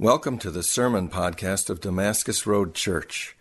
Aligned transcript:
Welcome 0.00 0.38
to 0.38 0.52
the 0.52 0.62
sermon 0.62 1.08
podcast 1.08 1.68
of 1.68 1.80
Damascus 1.80 2.46
Road 2.46 2.72
Church. 2.72 3.36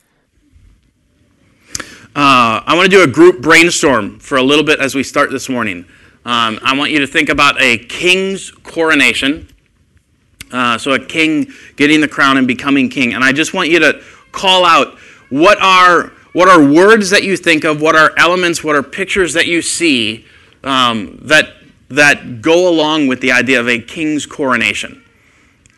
Uh, 2.15 2.65
I 2.65 2.73
want 2.75 2.85
to 2.85 2.89
do 2.89 3.03
a 3.03 3.07
group 3.07 3.43
brainstorm 3.43 4.17
for 4.17 4.39
a 4.39 4.41
little 4.41 4.63
bit 4.63 4.79
as 4.79 4.95
we 4.95 5.03
start 5.03 5.29
this 5.29 5.49
morning. 5.49 5.85
Um, 6.25 6.57
I 6.63 6.75
want 6.75 6.89
you 6.89 6.97
to 6.97 7.05
think 7.05 7.29
about 7.29 7.61
a 7.61 7.77
king's 7.77 8.49
coronation. 8.49 9.49
Uh, 10.51 10.79
so, 10.79 10.93
a 10.93 10.99
king 10.99 11.53
getting 11.75 12.01
the 12.01 12.07
crown 12.07 12.37
and 12.37 12.47
becoming 12.47 12.89
king. 12.89 13.13
And 13.13 13.23
I 13.23 13.33
just 13.33 13.53
want 13.53 13.69
you 13.69 13.77
to 13.77 14.01
call 14.31 14.65
out 14.65 14.97
what 15.29 15.61
are, 15.61 16.07
what 16.33 16.49
are 16.49 16.73
words 16.73 17.11
that 17.11 17.21
you 17.21 17.37
think 17.37 17.65
of, 17.65 17.81
what 17.81 17.95
are 17.95 18.13
elements, 18.17 18.63
what 18.63 18.75
are 18.75 18.81
pictures 18.81 19.33
that 19.33 19.45
you 19.45 19.61
see 19.61 20.25
um, 20.63 21.19
that, 21.21 21.53
that 21.89 22.41
go 22.41 22.67
along 22.67 23.05
with 23.05 23.21
the 23.21 23.31
idea 23.31 23.59
of 23.59 23.69
a 23.69 23.79
king's 23.79 24.25
coronation. 24.25 25.03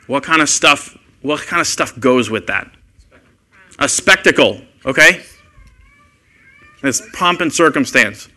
What 0.10 0.24
kind 0.24 0.42
of 0.42 0.50
stuff? 0.50 0.98
What 1.22 1.42
kind 1.42 1.62
of 1.62 1.68
stuff 1.68 1.98
goes 2.00 2.32
with 2.32 2.48
that? 2.48 2.68
A 3.78 3.88
spectacle. 3.88 4.60
Okay. 4.84 5.22
It's 6.82 7.04
pomp 7.14 7.42
and 7.42 7.54
circumstance. 7.54 8.28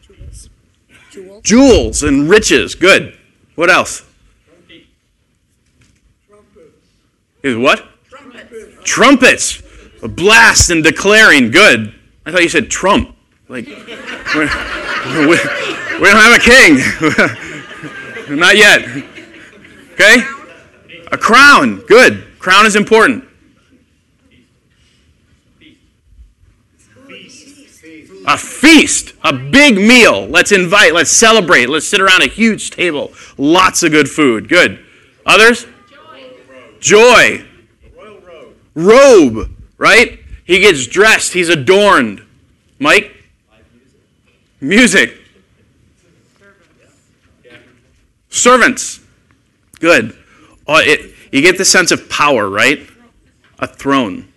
Jewels. 1.10 1.42
Jewels 1.42 2.02
and 2.02 2.28
riches. 2.28 2.74
Good. 2.74 3.16
What 3.54 3.70
else? 3.70 4.04
Is 7.42 7.56
what? 7.56 7.82
Trumpets. 8.04 8.76
Trumpets. 8.84 9.62
A 10.02 10.08
blast 10.08 10.68
and 10.68 10.84
declaring. 10.84 11.50
Good. 11.50 11.94
I 12.26 12.32
thought 12.32 12.42
you 12.42 12.50
said 12.50 12.70
Trump. 12.70 13.16
Like, 13.48 13.66
we, 13.66 13.74
don't 13.74 13.88
have 16.20 16.36
a 16.36 16.38
king. 16.38 16.76
Not 18.38 18.58
yet. 18.58 18.82
Okay? 19.94 20.22
A 21.12 21.18
crown. 21.18 21.76
Good. 21.86 22.38
Crown 22.38 22.66
is 22.66 22.74
important. 22.74 23.28
A 28.26 28.38
feast, 28.38 29.14
a 29.22 29.32
big 29.32 29.76
meal. 29.76 30.26
Let's 30.26 30.52
invite, 30.52 30.94
let's 30.94 31.10
celebrate, 31.10 31.68
let's 31.68 31.88
sit 31.88 32.00
around 32.00 32.22
a 32.22 32.28
huge 32.28 32.70
table. 32.70 33.12
Lots 33.36 33.82
of 33.82 33.90
good 33.90 34.08
food. 34.08 34.48
Good. 34.48 34.84
Others? 35.26 35.66
Joy. 36.80 37.44
Robe, 38.74 39.50
right? 39.76 40.20
He 40.44 40.60
gets 40.60 40.86
dressed, 40.86 41.32
he's 41.32 41.48
adorned. 41.48 42.22
Mike? 42.78 43.12
Music. 44.60 45.18
Servants. 48.30 49.00
Good. 49.78 50.16
Oh, 50.66 50.78
it, 50.78 51.14
you 51.32 51.40
get 51.42 51.58
the 51.58 51.64
sense 51.64 51.90
of 51.90 52.08
power, 52.08 52.48
right? 52.48 52.80
A 53.58 53.66
throne. 53.66 54.28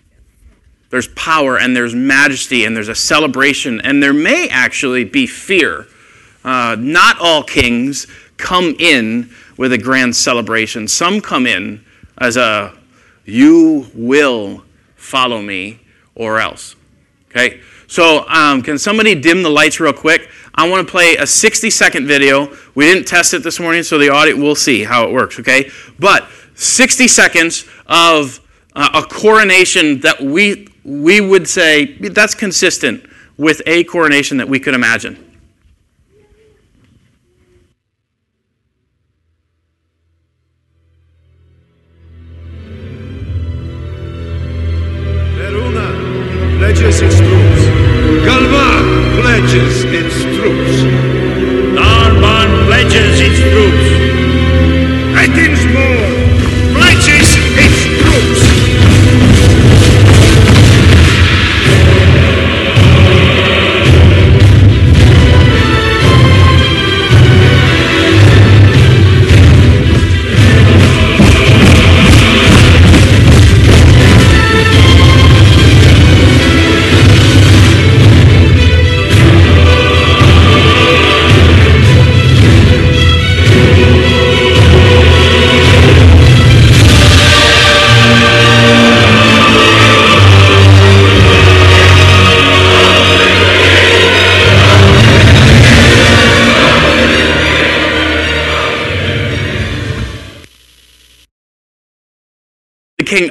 There's 0.90 1.08
power 1.10 1.58
and 1.60 1.76
there's 1.76 1.94
majesty 1.94 2.66
and 2.66 2.76
there's 2.76 2.88
a 2.88 2.96
celebration, 2.96 3.82
and 3.82 4.02
there 4.02 4.14
may 4.14 4.48
actually 4.50 5.04
be 5.04 5.28
fear. 5.28 5.88
Uh, 6.44 6.76
not 6.80 7.18
all 7.20 7.44
kings 7.44 8.08
come 8.38 8.76
in 8.80 9.30
with 9.58 9.74
a 9.74 9.78
grand 9.78 10.16
celebration. 10.16 10.88
Some 10.88 11.22
come 11.22 11.48
in 11.48 11.84
as 12.18 12.38
a, 12.38 12.74
you 13.26 13.88
will 13.94 14.64
follow 14.96 15.42
me 15.42 15.80
or 16.16 16.40
else. 16.40 16.76
Okay? 17.30 17.62
So, 17.88 18.28
um, 18.30 18.62
can 18.62 18.78
somebody 18.78 19.16
dim 19.16 19.44
the 19.44 19.50
lights 19.50 19.80
real 19.80 19.94
quick? 19.94 20.30
I 20.58 20.70
want 20.70 20.88
to 20.88 20.92
play 20.92 21.18
a 21.18 21.28
60 21.28 21.70
second 21.70 22.08
video. 22.08 22.56
We 22.76 22.86
didn't 22.86 23.06
test 23.06 23.34
it 23.34 23.44
this 23.44 23.60
morning, 23.60 23.84
so 23.84 23.98
the 23.98 24.10
audience 24.10 24.40
will 24.40 24.56
see 24.56 24.84
how 24.84 25.06
it 25.06 25.12
works, 25.12 25.38
okay? 25.40 25.70
But 26.00 26.30
60 26.56 27.10
seconds 27.10 27.66
of 27.88 28.40
uh, 28.74 29.04
a 29.04 29.14
coronation 29.14 30.00
that 30.00 30.22
we, 30.22 30.70
we 30.86 31.20
would 31.20 31.48
say 31.48 31.98
that's 31.98 32.34
consistent 32.34 33.06
with 33.38 33.62
a 33.66 33.84
coronation 33.84 34.38
that 34.38 34.48
we 34.48 34.60
could 34.60 34.74
imagine. 34.74 35.22
Verona 45.36 46.58
pledges 46.58 47.02
its 47.02 47.18
troops. 47.18 47.66
Galvan 48.26 49.22
pledges 49.22 49.84
its 49.84 50.24
troops. 50.24 50.35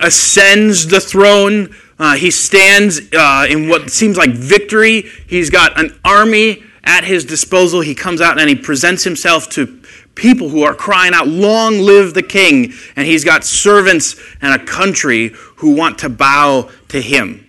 Ascends 0.04 0.86
the 0.86 1.00
throne. 1.00 1.74
Uh, 1.98 2.14
he 2.14 2.30
stands 2.30 3.00
uh, 3.12 3.46
in 3.48 3.68
what 3.68 3.90
seems 3.90 4.16
like 4.16 4.30
victory. 4.30 5.02
He's 5.26 5.50
got 5.50 5.78
an 5.78 5.98
army 6.04 6.62
at 6.84 7.04
his 7.04 7.24
disposal. 7.24 7.80
He 7.80 7.94
comes 7.94 8.20
out 8.20 8.38
and 8.38 8.48
he 8.48 8.54
presents 8.54 9.04
himself 9.04 9.48
to 9.50 9.82
people 10.14 10.48
who 10.48 10.62
are 10.62 10.74
crying 10.74 11.14
out, 11.14 11.26
Long 11.26 11.78
live 11.78 12.14
the 12.14 12.22
king! 12.22 12.72
And 12.96 13.06
he's 13.06 13.24
got 13.24 13.44
servants 13.44 14.20
and 14.40 14.54
a 14.54 14.64
country 14.64 15.28
who 15.56 15.74
want 15.74 15.98
to 16.00 16.08
bow 16.08 16.70
to 16.88 17.00
him. 17.00 17.48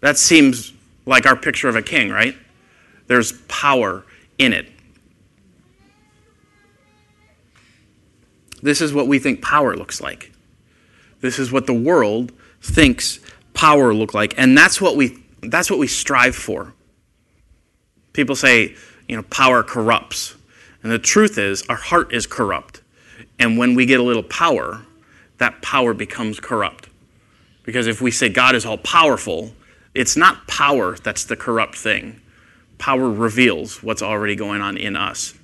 That 0.00 0.16
seems 0.16 0.72
like 1.04 1.26
our 1.26 1.36
picture 1.36 1.68
of 1.68 1.76
a 1.76 1.82
king, 1.82 2.10
right? 2.10 2.34
There's 3.06 3.32
power 3.48 4.04
in 4.38 4.52
it. 4.52 4.68
This 8.62 8.80
is 8.80 8.92
what 8.92 9.08
we 9.08 9.18
think 9.18 9.42
power 9.42 9.74
looks 9.74 10.00
like. 10.00 10.32
This 11.20 11.38
is 11.38 11.52
what 11.52 11.66
the 11.66 11.74
world 11.74 12.32
thinks 12.62 13.20
power 13.54 13.92
look 13.92 14.14
like, 14.14 14.34
and 14.36 14.56
that's 14.56 14.80
what 14.80 14.96
we 14.96 15.18
that's 15.42 15.70
what 15.70 15.78
we 15.78 15.86
strive 15.86 16.36
for. 16.36 16.74
People 18.12 18.36
say, 18.36 18.74
you 19.08 19.16
know, 19.16 19.22
power 19.24 19.62
corrupts. 19.62 20.36
And 20.82 20.90
the 20.92 20.98
truth 20.98 21.38
is, 21.38 21.64
our 21.68 21.76
heart 21.76 22.12
is 22.12 22.26
corrupt. 22.26 22.82
And 23.38 23.56
when 23.56 23.74
we 23.74 23.86
get 23.86 24.00
a 24.00 24.02
little 24.02 24.22
power, 24.22 24.82
that 25.38 25.62
power 25.62 25.94
becomes 25.94 26.40
corrupt. 26.40 26.88
Because 27.62 27.86
if 27.86 28.00
we 28.00 28.10
say 28.10 28.28
God 28.28 28.54
is 28.54 28.66
all 28.66 28.78
powerful, 28.78 29.54
it's 29.94 30.16
not 30.16 30.46
power 30.46 30.96
that's 30.96 31.24
the 31.24 31.36
corrupt 31.36 31.76
thing. 31.76 32.20
Power 32.78 33.10
reveals 33.10 33.82
what's 33.82 34.02
already 34.02 34.36
going 34.36 34.60
on 34.60 34.76
in 34.76 34.96
us. 34.96 35.34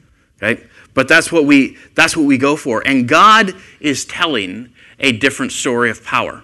Okay? 0.43 0.63
But 0.95 1.09
that's 1.09 1.31
what 1.31 1.45
we 1.45 1.77
that's 1.95 2.17
what 2.17 2.27
we 2.27 2.39
go 2.39 2.57
for. 2.57 2.87
And 2.87 3.09
God 3.09 3.55
is 3.81 4.05
telling 4.05 4.73
a 4.99 5.13
different 5.13 5.53
story 5.53 5.91
of 5.91 6.05
power. 6.05 6.43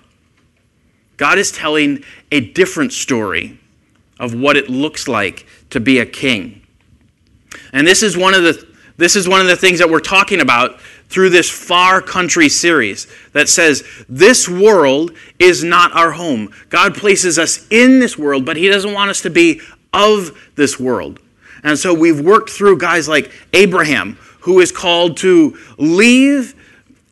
God 1.17 1.39
is 1.39 1.53
telling 1.53 2.05
a 2.31 2.41
different 2.41 2.93
story 2.93 3.59
of 4.19 4.35
what 4.35 4.57
it 4.57 4.69
looks 4.69 5.09
like 5.09 5.47
to 5.71 5.81
be 5.81 5.99
a 5.99 6.07
king. 6.07 6.63
And 7.73 7.87
this 7.87 8.03
is 8.03 8.17
one 8.17 8.35
of 8.35 8.43
the 8.43 8.73
this 8.99 9.17
is 9.17 9.27
one 9.29 9.41
of 9.41 9.47
the 9.47 9.57
things 9.57 9.79
that 9.79 9.89
we're 9.89 10.01
talking 10.01 10.41
about 10.41 10.81
through 11.09 11.31
this 11.31 11.51
far 11.51 12.01
country 12.01 12.49
series 12.49 13.07
that 13.33 13.49
says 13.49 13.83
this 14.09 14.49
world 14.49 15.13
is 15.39 15.65
not 15.65 15.95
our 15.97 16.13
home. 16.13 16.53
God 16.69 16.95
places 16.95 17.39
us 17.39 17.67
in 17.71 18.01
this 18.01 18.19
world, 18.19 18.45
but 18.45 18.57
he 18.57 18.69
doesn't 18.69 18.93
want 18.93 19.11
us 19.11 19.23
to 19.23 19.31
be 19.31 19.61
of 19.93 20.39
this 20.57 20.79
world. 20.79 21.21
And 21.65 21.79
so 21.79 21.93
we've 21.95 22.21
worked 22.21 22.51
through 22.51 22.79
guys 22.79 23.09
like 23.09 23.33
Abraham 23.53 24.19
who 24.41 24.61
is 24.61 24.73
called 24.73 25.17
to 25.19 25.57
leave 25.79 26.55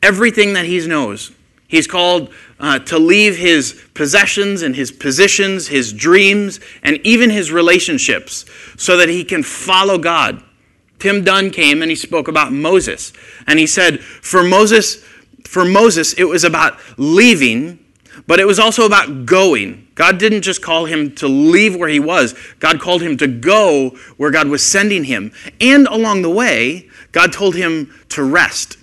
everything 0.02 0.55
that 0.55 0.64
he 0.64 0.87
knows. 0.87 1.32
He's 1.69 1.87
called 1.87 2.32
uh, 2.58 2.81
to 2.81 2.99
leave 2.99 3.37
his 3.37 3.81
possessions 3.94 4.62
and 4.62 4.75
his 4.75 4.91
positions, 4.91 5.69
his 5.69 5.93
dreams, 5.93 6.58
and 6.82 6.99
even 7.05 7.31
his 7.31 7.52
relationships 7.52 8.44
so 8.76 8.97
that 8.97 9.08
he 9.08 9.25
can 9.25 9.44
follow 9.44 9.97
God. 9.97 10.43
Tim 10.99 11.23
Dunn 11.23 11.50
came 11.50 11.81
and 11.81 11.91
he 11.91 11.97
spoke 11.97 12.26
about 12.26 12.52
Moses. 12.52 13.12
And 13.47 13.58
he 13.58 13.69
said, 13.69 14.00
For 14.00 14.43
Moses, 14.43 14.97
for 15.44 15.64
Moses, 15.64 16.12
it 16.14 16.25
was 16.25 16.43
about 16.43 16.79
leaving, 16.99 17.79
but 18.26 18.41
it 18.41 18.46
was 18.46 18.58
also 18.58 18.85
about 18.85 19.25
going. 19.25 19.87
God 19.94 20.19
didn't 20.19 20.43
just 20.43 20.62
call 20.62 20.87
him 20.87 21.14
to 21.17 21.29
leave 21.29 21.76
where 21.76 21.88
he 21.88 22.00
was, 22.00 22.35
God 22.58 22.81
called 22.81 23.00
him 23.00 23.17
to 23.19 23.29
go 23.29 23.91
where 24.17 24.31
God 24.31 24.49
was 24.49 24.67
sending 24.67 25.05
him. 25.05 25.32
And 25.61 25.87
along 25.87 26.23
the 26.23 26.31
way, 26.31 26.88
God 27.12 27.32
told 27.32 27.55
him 27.55 27.94
to 28.11 28.25
rest. 28.25 28.76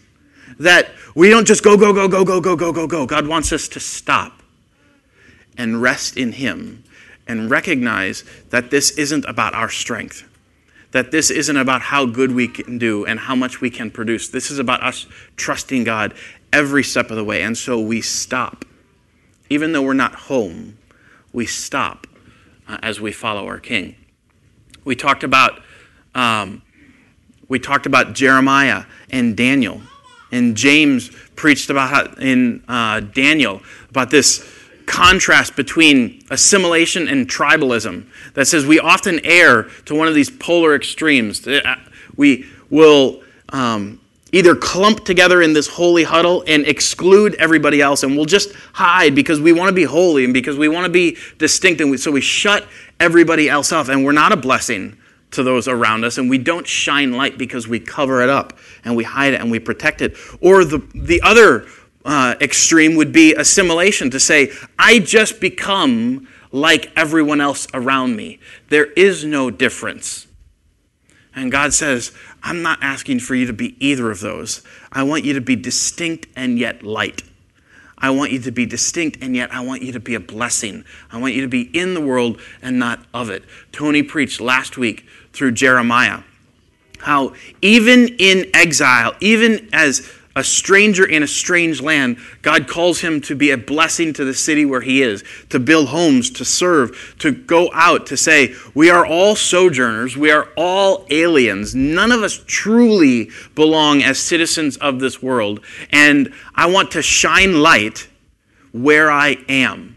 That 0.59 0.89
we 1.15 1.30
don't 1.30 1.45
just 1.45 1.63
go, 1.63 1.77
go, 1.77 1.94
go, 1.94 2.07
go, 2.07 2.24
go, 2.24 2.39
go, 2.39 2.56
go, 2.56 2.71
go, 2.71 2.88
go. 2.88 3.06
God 3.06 3.27
wants 3.27 3.51
us 3.51 3.68
to 3.69 3.80
stop 3.80 4.42
and 5.57 5.81
rest 5.81 6.18
in 6.18 6.33
him 6.33 6.83
and 7.27 7.50
recognize 7.50 8.24
that 8.50 8.71
this 8.71 8.92
isn't 8.92 9.25
about 9.25 9.54
our 9.54 9.69
strength 9.69 10.27
that 10.92 11.12
this 11.12 11.30
isn't 11.30 11.57
about 11.57 11.81
how 11.81 12.06
good 12.06 12.33
we 12.33 12.48
can 12.48 12.77
do 12.77 13.06
and 13.06 13.19
how 13.19 13.36
much 13.36 13.62
we 13.62 13.69
can 13.69 13.92
produce. 13.92 14.30
This 14.30 14.50
is 14.50 14.59
about 14.59 14.81
us 14.83 15.06
trusting 15.36 15.83
God 15.83 16.13
every 16.54 16.83
step 16.83 17.09
of 17.09 17.18
the 17.18 17.24
way. 17.24 17.42
And 17.44 17.57
so 17.57 17.80
we 17.80 18.01
stop. 18.01 18.65
Even 19.50 19.74
though 19.74 19.81
we're 19.81 19.94
not 19.94 20.15
home, 20.15 20.77
we 21.33 21.45
stop 21.45 22.07
uh, 22.68 22.77
as 22.81 23.00
we 23.00 23.12
follow 23.12 23.45
our 23.48 23.59
King. 23.59 23.95
We 24.83 24.95
talked 24.95 25.24
about 25.24 25.62
um, 26.15 26.62
we 27.48 27.59
talked 27.59 27.86
about 27.86 28.13
Jeremiah 28.13 28.86
and 29.09 29.38
Daniel, 29.38 29.81
and 30.31 30.56
James 30.56 31.09
preached 31.35 31.69
about 31.69 32.19
in 32.19 32.63
uh, 32.68 33.00
Daniel 33.00 33.62
about 33.89 34.09
this 34.09 34.45
contrast 34.85 35.56
between 35.56 36.24
assimilation 36.29 37.07
and 37.07 37.27
tribalism 37.27 38.06
that 38.33 38.47
says 38.47 38.65
we 38.65 38.79
often 38.79 39.19
err 39.25 39.63
to 39.85 39.94
one 39.94 40.07
of 40.07 40.15
these 40.15 40.29
polar 40.29 40.75
extremes. 40.75 41.45
Uh, 41.45 41.75
we 42.15 42.45
will 42.69 43.21
um, 43.50 44.00
either 44.31 44.56
clump 44.56 45.06
together 45.06 45.41
in 45.41 45.53
this 45.53 45.68
holy 45.68 46.03
huddle 46.03 46.44
and 46.47 46.65
exclude 46.65 47.35
everybody 47.35 47.81
else, 47.81 48.03
and 48.03 48.15
we'll 48.15 48.25
just 48.25 48.53
hide 48.73 49.13
because 49.13 49.39
we 49.39 49.53
want 49.53 49.69
to 49.69 49.73
be 49.75 49.83
holy 49.83 50.23
and 50.23 50.33
because 50.33 50.57
we 50.57 50.68
want 50.68 50.85
to 50.85 50.91
be 50.91 51.18
distinct, 51.38 51.81
and 51.81 51.91
we, 51.91 51.97
so 51.97 52.12
we 52.12 52.21
shut 52.21 52.65
everybody 53.00 53.50
else 53.50 53.71
off, 53.71 53.89
and 53.89 54.03
we're 54.03 54.12
not 54.12 54.31
a 54.31 54.38
blessing 54.38 54.97
to 55.31 55.44
those 55.44 55.68
around 55.68 56.03
us, 56.03 56.18
and 56.18 56.29
we 56.29 56.38
don't 56.38 56.68
shine 56.68 57.13
light 57.13 57.38
because 57.38 57.68
we 57.68 57.79
cover 57.79 58.21
it 58.21 58.29
up 58.29 58.57
and 58.83 58.95
we 58.95 59.03
hide 59.03 59.33
it 59.33 59.41
and 59.41 59.51
we 59.51 59.59
protect 59.59 60.01
it. 60.01 60.15
Or 60.41 60.63
the, 60.63 60.79
the 60.95 61.21
other 61.21 61.68
uh, 62.06 62.35
extreme 62.39 62.95
would 62.95 63.12
be 63.12 63.33
assimilation 63.35 64.09
to 64.12 64.19
say, 64.19 64.51
I 64.79 65.00
just 65.00 65.39
become 65.41 66.27
like 66.51 66.91
everyone 66.95 67.41
else 67.41 67.68
around 67.74 68.15
me. 68.15 68.39
There 68.69 68.85
is 68.85 69.25
no 69.25 69.51
difference. 69.51 70.27
And 71.35 71.51
God 71.51 71.73
says, 71.73 72.13
I'm 72.41 72.62
not 72.62 72.80
asking 72.81 73.19
for 73.19 73.35
you 73.35 73.45
to 73.45 73.53
be 73.53 73.75
either 73.85 74.09
of 74.09 74.21
those. 74.21 74.63
I 74.91 75.03
want 75.03 75.25
you 75.25 75.33
to 75.33 75.41
be 75.41 75.56
distinct 75.56 76.27
and 76.35 76.57
yet 76.57 76.81
light. 76.81 77.21
I 77.97 78.11
want 78.11 78.31
you 78.31 78.39
to 78.39 78.51
be 78.51 78.65
distinct 78.65 79.17
and 79.21 79.35
yet 79.35 79.53
I 79.53 79.61
want 79.61 79.81
you 79.81 79.91
to 79.94 79.99
be 79.99 80.15
a 80.15 80.19
blessing. 80.19 80.85
I 81.11 81.19
want 81.19 81.33
you 81.33 81.41
to 81.41 81.47
be 81.47 81.63
in 81.77 81.94
the 81.94 82.01
world 82.01 82.39
and 82.61 82.77
not 82.77 83.05
of 83.13 83.29
it. 83.29 83.44
Tony 83.71 84.03
preached 84.03 84.39
last 84.39 84.77
week 84.77 85.05
through 85.33 85.53
Jeremiah 85.53 86.21
how 86.99 87.33
even 87.61 88.07
in 88.17 88.49
exile, 88.53 89.13
even 89.19 89.69
as 89.71 90.11
a 90.37 90.43
stranger 90.43 91.03
in 91.03 91.23
a 91.23 91.27
strange 91.27 91.81
land, 91.81 92.19
God 92.43 92.67
calls 92.67 92.99
him 92.99 93.21
to 93.21 93.35
be 93.35 93.49
a 93.49 93.57
blessing 93.57 94.13
to 94.13 94.23
the 94.23 94.35
city 94.35 94.65
where 94.65 94.81
he 94.81 95.01
is, 95.01 95.23
to 95.49 95.59
build 95.59 95.87
homes, 95.87 96.29
to 96.29 96.45
serve, 96.45 97.15
to 97.17 97.31
go 97.31 97.71
out, 97.73 98.05
to 98.05 98.17
say, 98.17 98.53
We 98.75 98.91
are 98.91 99.03
all 99.03 99.35
sojourners, 99.35 100.15
we 100.15 100.29
are 100.29 100.47
all 100.55 101.07
aliens. 101.09 101.73
None 101.73 102.11
of 102.11 102.21
us 102.21 102.39
truly 102.45 103.31
belong 103.55 104.03
as 104.03 104.19
citizens 104.19 104.77
of 104.77 104.99
this 104.99 105.23
world. 105.23 105.59
And 105.91 106.31
I 106.53 106.67
want 106.67 106.91
to 106.91 107.01
shine 107.01 107.59
light 107.59 108.07
where 108.71 109.09
I 109.09 109.37
am. 109.49 109.95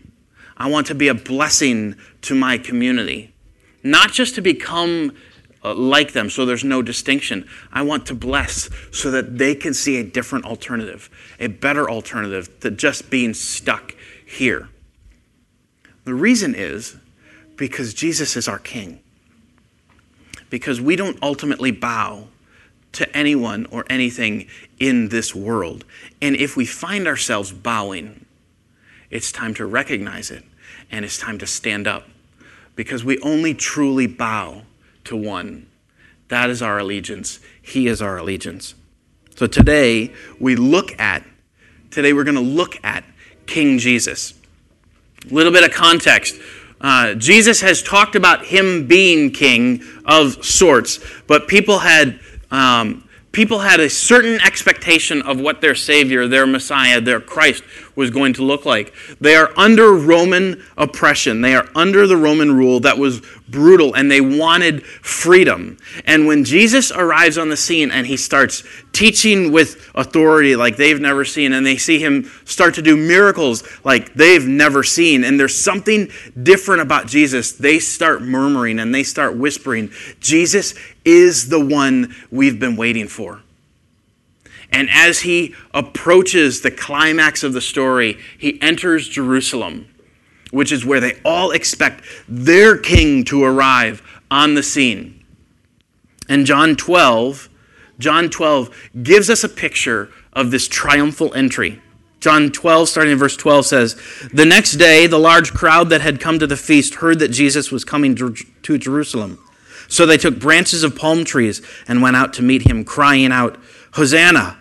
I 0.56 0.70
want 0.70 0.86
to 0.86 0.94
be 0.94 1.08
a 1.08 1.14
blessing 1.14 1.96
to 2.22 2.34
my 2.34 2.56
community. 2.56 3.34
Not 3.82 4.12
just 4.12 4.36
to 4.36 4.40
become 4.40 5.14
uh, 5.62 5.74
like 5.74 6.12
them 6.12 6.30
so 6.30 6.46
there's 6.46 6.64
no 6.64 6.82
distinction. 6.82 7.48
I 7.72 7.82
want 7.82 8.06
to 8.06 8.14
bless 8.14 8.70
so 8.92 9.10
that 9.10 9.38
they 9.38 9.54
can 9.54 9.74
see 9.74 9.98
a 9.98 10.04
different 10.04 10.44
alternative, 10.44 11.10
a 11.38 11.48
better 11.48 11.90
alternative 11.90 12.60
to 12.60 12.70
just 12.70 13.10
being 13.10 13.34
stuck 13.34 13.94
here. 14.26 14.68
The 16.04 16.14
reason 16.14 16.54
is 16.54 16.96
because 17.56 17.92
Jesus 17.92 18.36
is 18.36 18.48
our 18.48 18.58
King. 18.58 19.00
Because 20.48 20.80
we 20.80 20.96
don't 20.96 21.18
ultimately 21.22 21.70
bow 21.70 22.28
to 22.92 23.16
anyone 23.16 23.66
or 23.66 23.84
anything 23.88 24.48
in 24.78 25.10
this 25.10 25.34
world. 25.34 25.84
And 26.20 26.34
if 26.34 26.56
we 26.56 26.64
find 26.64 27.06
ourselves 27.06 27.52
bowing, 27.52 28.24
it's 29.10 29.30
time 29.30 29.54
to 29.54 29.66
recognize 29.66 30.30
it 30.30 30.44
and 30.90 31.04
it's 31.04 31.18
time 31.18 31.38
to 31.38 31.46
stand 31.46 31.86
up. 31.86 32.08
Because 32.74 33.04
we 33.04 33.20
only 33.20 33.54
truly 33.54 34.06
bow 34.06 34.62
to 35.04 35.16
one. 35.16 35.66
That 36.28 36.50
is 36.50 36.62
our 36.62 36.78
allegiance. 36.78 37.40
He 37.60 37.86
is 37.86 38.00
our 38.00 38.18
allegiance. 38.18 38.74
So 39.36 39.46
today 39.46 40.12
we 40.38 40.56
look 40.56 40.98
at, 41.00 41.24
today 41.90 42.12
we're 42.12 42.24
going 42.24 42.34
to 42.36 42.40
look 42.40 42.76
at 42.84 43.04
King 43.46 43.78
Jesus. 43.78 44.34
A 45.30 45.34
little 45.34 45.52
bit 45.52 45.64
of 45.64 45.72
context. 45.72 46.36
Uh, 46.80 47.14
Jesus 47.14 47.60
has 47.60 47.82
talked 47.82 48.14
about 48.14 48.46
him 48.46 48.86
being 48.86 49.30
king 49.30 49.82
of 50.04 50.44
sorts, 50.44 50.98
but 51.26 51.46
people 51.46 51.78
had 51.78 52.20
um, 52.50 53.08
people 53.32 53.58
had 53.58 53.80
a 53.80 53.90
certain 53.90 54.40
expectation 54.40 55.22
of 55.22 55.38
what 55.40 55.60
their 55.60 55.74
Savior, 55.74 56.26
their 56.26 56.46
Messiah, 56.46 57.00
their 57.00 57.20
Christ 57.20 57.62
was 58.00 58.10
going 58.10 58.32
to 58.32 58.42
look 58.42 58.64
like. 58.64 58.92
They 59.20 59.36
are 59.36 59.52
under 59.56 59.92
Roman 59.92 60.64
oppression. 60.76 61.42
They 61.42 61.54
are 61.54 61.68
under 61.76 62.06
the 62.06 62.16
Roman 62.16 62.56
rule 62.56 62.80
that 62.80 62.98
was 62.98 63.20
brutal 63.48 63.94
and 63.94 64.10
they 64.10 64.20
wanted 64.20 64.82
freedom. 64.84 65.76
And 66.06 66.26
when 66.26 66.44
Jesus 66.44 66.90
arrives 66.90 67.36
on 67.36 67.50
the 67.50 67.56
scene 67.56 67.90
and 67.90 68.06
he 68.06 68.16
starts 68.16 68.64
teaching 68.92 69.52
with 69.52 69.90
authority 69.94 70.56
like 70.56 70.76
they've 70.76 71.00
never 71.00 71.24
seen, 71.24 71.52
and 71.52 71.64
they 71.64 71.76
see 71.76 71.98
him 71.98 72.30
start 72.44 72.74
to 72.76 72.82
do 72.82 72.96
miracles 72.96 73.62
like 73.84 74.14
they've 74.14 74.46
never 74.46 74.82
seen, 74.82 75.22
and 75.22 75.38
there's 75.38 75.58
something 75.60 76.10
different 76.42 76.80
about 76.80 77.06
Jesus, 77.06 77.52
they 77.52 77.78
start 77.78 78.22
murmuring 78.22 78.78
and 78.78 78.94
they 78.94 79.02
start 79.02 79.36
whispering, 79.36 79.90
Jesus 80.20 80.74
is 81.04 81.50
the 81.50 81.64
one 81.64 82.14
we've 82.30 82.58
been 82.58 82.76
waiting 82.76 83.08
for. 83.08 83.42
And 84.72 84.88
as 84.90 85.20
he 85.20 85.54
approaches 85.74 86.60
the 86.60 86.70
climax 86.70 87.42
of 87.42 87.52
the 87.52 87.60
story, 87.60 88.18
he 88.38 88.60
enters 88.62 89.08
Jerusalem, 89.08 89.92
which 90.50 90.70
is 90.72 90.84
where 90.84 91.00
they 91.00 91.20
all 91.24 91.50
expect 91.50 92.04
their 92.28 92.76
king 92.76 93.24
to 93.24 93.42
arrive 93.42 94.02
on 94.30 94.54
the 94.54 94.62
scene. 94.62 95.24
And 96.28 96.46
John 96.46 96.76
12, 96.76 97.48
John 97.98 98.30
12 98.30 98.90
gives 99.02 99.28
us 99.28 99.42
a 99.42 99.48
picture 99.48 100.10
of 100.32 100.50
this 100.50 100.68
triumphal 100.68 101.34
entry. 101.34 101.82
John 102.20 102.52
12, 102.52 102.88
starting 102.88 103.12
in 103.12 103.18
verse 103.18 103.36
12, 103.36 103.66
says, 103.66 104.28
The 104.32 104.44
next 104.44 104.72
day, 104.72 105.06
the 105.06 105.18
large 105.18 105.52
crowd 105.52 105.88
that 105.88 106.02
had 106.02 106.20
come 106.20 106.38
to 106.38 106.46
the 106.46 106.56
feast 106.56 106.96
heard 106.96 107.18
that 107.18 107.28
Jesus 107.28 107.72
was 107.72 107.84
coming 107.84 108.14
to 108.14 108.78
Jerusalem. 108.78 109.38
So 109.88 110.06
they 110.06 110.18
took 110.18 110.38
branches 110.38 110.84
of 110.84 110.94
palm 110.94 111.24
trees 111.24 111.62
and 111.88 112.02
went 112.02 112.16
out 112.16 112.32
to 112.34 112.42
meet 112.42 112.70
him, 112.70 112.84
crying 112.84 113.32
out, 113.32 113.58
Hosanna! 113.94 114.59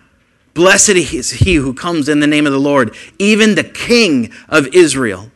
Blessed 0.54 0.90
is 0.90 1.32
he 1.32 1.56
who 1.56 1.74
comes 1.74 2.10
in 2.10 2.20
the 2.20 2.28
name 2.28 2.46
of 2.46 2.52
the 2.52 2.60
Lord, 2.60 2.96
even 3.18 3.56
the 3.56 3.64
King 3.64 4.32
of 4.48 4.68
Israel. 4.74 5.32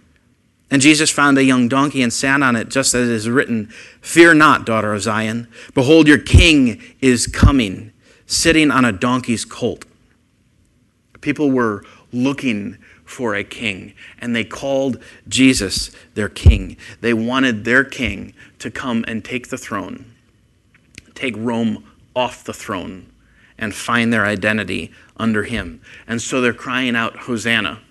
And 0.73 0.81
Jesus 0.81 1.11
found 1.11 1.37
a 1.37 1.43
young 1.43 1.67
donkey 1.67 2.01
and 2.01 2.11
sat 2.11 2.41
on 2.41 2.55
it, 2.55 2.69
just 2.69 2.95
as 2.95 3.07
it 3.07 3.13
is 3.13 3.29
written 3.29 3.67
Fear 4.01 4.33
not, 4.33 4.65
daughter 4.65 4.93
of 4.93 5.03
Zion. 5.03 5.47
Behold, 5.75 6.07
your 6.07 6.17
king 6.17 6.81
is 6.99 7.27
coming, 7.27 7.93
sitting 8.25 8.71
on 8.71 8.83
a 8.83 8.91
donkey's 8.91 9.45
colt. 9.45 9.85
People 11.21 11.51
were 11.51 11.85
looking 12.11 12.79
for 13.05 13.35
a 13.35 13.43
king, 13.43 13.93
and 14.19 14.35
they 14.35 14.43
called 14.43 15.01
Jesus 15.27 15.91
their 16.15 16.27
king. 16.27 16.75
They 17.01 17.13
wanted 17.13 17.65
their 17.65 17.83
king 17.83 18.33
to 18.57 18.71
come 18.71 19.05
and 19.07 19.23
take 19.23 19.49
the 19.49 19.57
throne, 19.59 20.11
take 21.13 21.35
Rome 21.37 21.83
off 22.15 22.43
the 22.43 22.53
throne, 22.53 23.12
and 23.63 23.73
find 23.73 24.11
their 24.11 24.25
identity 24.25 24.91
under 25.17 25.43
him. 25.43 25.81
And 26.07 26.21
so 26.21 26.41
they're 26.41 26.53
crying 26.53 26.95
out, 26.95 27.15
Hosanna, 27.15 27.81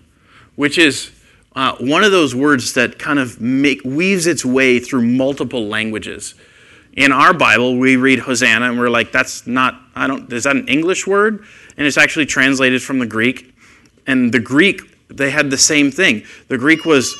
which 0.54 0.78
is 0.78 1.10
uh, 1.56 1.76
one 1.76 2.04
of 2.04 2.12
those 2.12 2.34
words 2.34 2.74
that 2.74 2.98
kind 2.98 3.18
of 3.18 3.40
make, 3.40 3.80
weaves 3.84 4.26
its 4.26 4.44
way 4.44 4.78
through 4.78 5.02
multiple 5.02 5.66
languages. 5.66 6.34
In 6.92 7.10
our 7.10 7.32
Bible, 7.32 7.78
we 7.78 7.96
read 7.96 8.20
Hosanna 8.20 8.68
and 8.68 8.78
we're 8.78 8.90
like, 8.90 9.12
that's 9.12 9.46
not, 9.46 9.80
I 9.94 10.06
don't, 10.06 10.30
is 10.32 10.44
that 10.44 10.56
an 10.56 10.68
English 10.68 11.06
word? 11.06 11.44
And 11.76 11.86
it's 11.86 11.96
actually 11.96 12.26
translated 12.26 12.82
from 12.82 12.98
the 12.98 13.06
Greek. 13.06 13.54
And 14.06 14.32
the 14.32 14.40
Greek, 14.40 15.08
they 15.08 15.30
had 15.30 15.50
the 15.50 15.58
same 15.58 15.90
thing. 15.90 16.24
The 16.48 16.58
Greek 16.58 16.84
was 16.84 17.16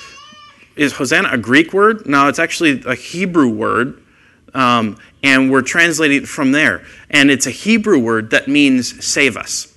is 0.76 0.92
Hosanna 0.92 1.30
a 1.32 1.38
Greek 1.38 1.73
word? 1.73 2.06
No, 2.06 2.28
it's 2.28 2.38
actually 2.38 2.82
a 2.87 2.94
Hebrew 2.94 3.49
word, 3.49 4.02
um, 4.54 4.99
and 5.22 5.50
we're 5.50 5.62
translating 5.62 6.22
it 6.22 6.28
from 6.28 6.52
there. 6.52 6.84
And 7.10 7.30
it's 7.30 7.46
a 7.46 7.50
Hebrew 7.50 7.98
word 7.98 8.30
that 8.30 8.48
means 8.48 9.04
save 9.04 9.36
us. 9.36 9.68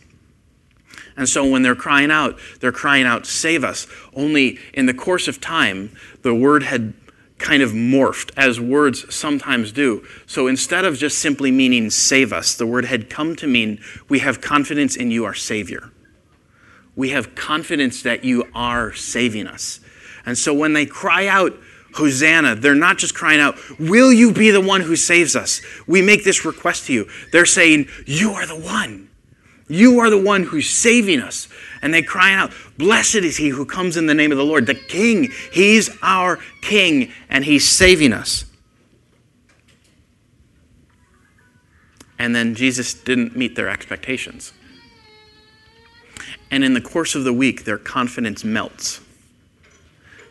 And 1.18 1.30
so 1.30 1.50
when 1.50 1.62
they're 1.62 1.76
crying 1.76 2.12
out, 2.12 2.38
they're 2.60 2.72
crying 2.72 3.06
out, 3.06 3.26
Save 3.26 3.64
us. 3.64 3.88
Only 4.14 4.60
in 4.74 4.86
the 4.86 4.94
course 4.94 5.28
of 5.28 5.40
time, 5.40 5.96
the 6.24 6.36
word 6.36 6.64
had 6.64 6.94
kind 7.38 7.62
of 7.62 7.72
morphed, 7.72 8.32
as 8.38 8.60
words 8.60 9.14
sometimes 9.14 9.72
do. 9.72 10.06
So 10.26 10.48
instead 10.48 10.86
of 10.86 10.98
just 10.98 11.20
simply 11.20 11.52
meaning 11.52 11.90
save 11.90 12.32
us, 12.32 12.56
the 12.56 12.66
word 12.66 12.86
had 12.86 13.10
come 13.10 13.36
to 13.38 13.48
mean 13.48 13.82
we 14.08 14.20
have 14.20 14.42
confidence 14.42 14.96
in 14.96 15.12
you, 15.12 15.26
our 15.26 15.34
Savior. 15.34 15.92
We 16.96 17.10
have 17.10 17.36
confidence 17.36 18.02
that 18.04 18.24
you 18.24 18.46
are 18.54 18.94
saving 18.94 19.48
us. 19.48 19.82
And 20.26 20.38
so 20.38 20.54
when 20.54 20.74
they 20.74 20.86
cry 20.86 21.28
out, 21.28 21.54
Hosanna, 21.96 22.56
they're 22.56 22.76
not 22.76 22.98
just 22.98 23.16
crying 23.16 23.40
out, 23.40 23.58
Will 23.80 24.12
you 24.12 24.32
be 24.32 24.52
the 24.52 24.62
one 24.62 24.82
who 24.82 24.96
saves 24.96 25.36
us? 25.36 25.62
We 25.88 26.02
make 26.02 26.24
this 26.24 26.46
request 26.46 26.88
to 26.88 26.94
you. 26.94 27.10
They're 27.32 27.46
saying, 27.46 27.88
You 28.06 28.32
are 28.32 28.46
the 28.46 28.60
one. 28.60 29.10
You 29.68 30.00
are 30.00 30.10
the 30.10 30.22
one 30.22 30.44
who's 30.44 30.70
saving 30.70 31.22
us. 31.22 31.48
And 31.82 31.94
they 31.94 32.02
cry 32.02 32.34
out, 32.34 32.52
Blessed 32.78 33.16
is 33.16 33.38
he 33.38 33.50
who 33.50 33.66
comes 33.66 33.98
in 33.98 34.06
the 34.06 34.14
name 34.14 34.32
of 34.32 34.38
the 34.38 34.46
Lord, 34.46 34.68
the 34.68 34.76
King. 34.76 35.32
He's 35.52 35.90
our 36.02 36.40
King, 36.62 37.12
and 37.30 37.46
he's 37.46 37.68
saving 37.68 38.14
us. 38.14 38.46
And 42.20 42.36
then 42.36 42.56
Jesus 42.56 42.94
didn't 42.94 43.36
meet 43.36 43.56
their 43.56 43.70
expectations. 43.70 44.54
And 46.52 46.64
in 46.64 46.74
the 46.74 46.82
course 46.82 47.16
of 47.16 47.24
the 47.24 47.34
week, 47.34 47.66
their 47.66 47.78
confidence 47.78 48.44
melts. 48.44 49.02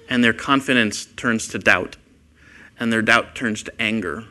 And 0.08 0.22
their 0.22 0.32
confidence 0.32 1.06
turns 1.06 1.48
to 1.48 1.58
doubt. 1.58 1.96
And 2.78 2.92
their 2.92 3.02
doubt 3.02 3.34
turns 3.34 3.62
to 3.64 3.80
anger. 3.80 4.24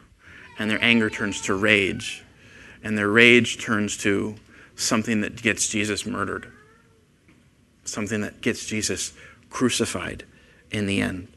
And 0.59 0.69
their 0.69 0.83
anger 0.83 1.09
turns 1.09 1.41
to 1.41 1.55
rage. 1.55 2.23
And 2.83 2.97
their 2.97 3.09
rage 3.09 3.61
turns 3.61 3.97
to 3.97 4.35
something 4.75 5.21
that 5.21 5.41
gets 5.41 5.67
Jesus 5.67 6.05
murdered, 6.05 6.51
something 7.85 8.21
that 8.21 8.41
gets 8.41 8.65
Jesus 8.65 9.13
crucified 9.49 10.25
in 10.71 10.85
the 10.85 11.01
end. 11.01 11.27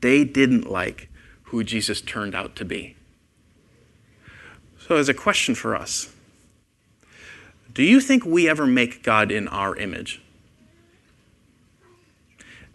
They 0.00 0.24
didn't 0.24 0.70
like 0.70 1.08
who 1.44 1.64
Jesus 1.64 2.00
turned 2.00 2.34
out 2.34 2.54
to 2.56 2.64
be. 2.64 2.96
So, 4.86 4.96
as 4.96 5.08
a 5.08 5.14
question 5.14 5.54
for 5.54 5.74
us, 5.74 6.12
do 7.72 7.82
you 7.82 8.00
think 8.00 8.24
we 8.24 8.48
ever 8.48 8.66
make 8.66 9.02
God 9.02 9.30
in 9.30 9.48
our 9.48 9.76
image? 9.76 10.22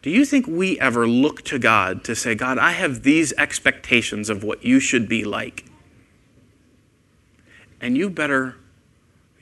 Do 0.04 0.10
you 0.10 0.26
think 0.26 0.46
we 0.46 0.80
ever 0.80 1.08
look 1.08 1.42
to 1.46 1.58
God 1.58 2.04
to 2.04 2.16
say, 2.16 2.36
God, 2.36 2.60
I 2.60 2.72
have 2.72 3.04
these 3.04 3.34
expectations 3.34 4.30
of 4.30 4.44
what 4.44 4.64
you 4.64 4.80
should 4.80 5.10
be 5.10 5.24
like? 5.24 5.66
And 7.82 7.98
you 7.98 8.10
better 8.10 8.58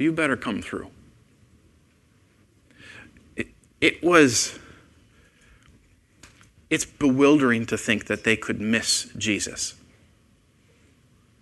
you 0.02 0.12
better 0.12 0.36
come 0.36 0.62
through. 0.62 0.90
It, 3.36 3.50
it 3.80 4.04
was, 4.04 4.58
it's 6.70 6.86
bewildering 6.86 7.68
to 7.68 7.78
think 7.78 8.06
that 8.08 8.24
they 8.24 8.36
could 8.36 8.60
miss 8.60 9.10
Jesus. 9.18 9.76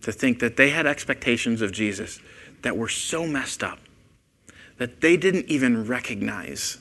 To 0.01 0.11
think 0.11 0.39
that 0.39 0.57
they 0.57 0.69
had 0.71 0.85
expectations 0.85 1.61
of 1.61 1.71
Jesus 1.71 2.19
that 2.61 2.75
were 2.75 2.89
so 2.89 3.25
messed 3.25 3.63
up 3.63 3.79
that 4.77 5.01
they 5.01 5.17
didn't 5.17 5.45
even 5.45 5.85
recognize 5.85 6.77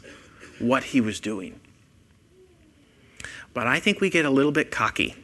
what 0.58 0.84
he 0.84 1.00
was 1.00 1.20
doing. 1.20 1.60
But 3.54 3.66
I 3.66 3.80
think 3.80 4.00
we 4.00 4.10
get 4.10 4.24
a 4.24 4.30
little 4.30 4.52
bit 4.52 4.70
cocky 4.70 5.14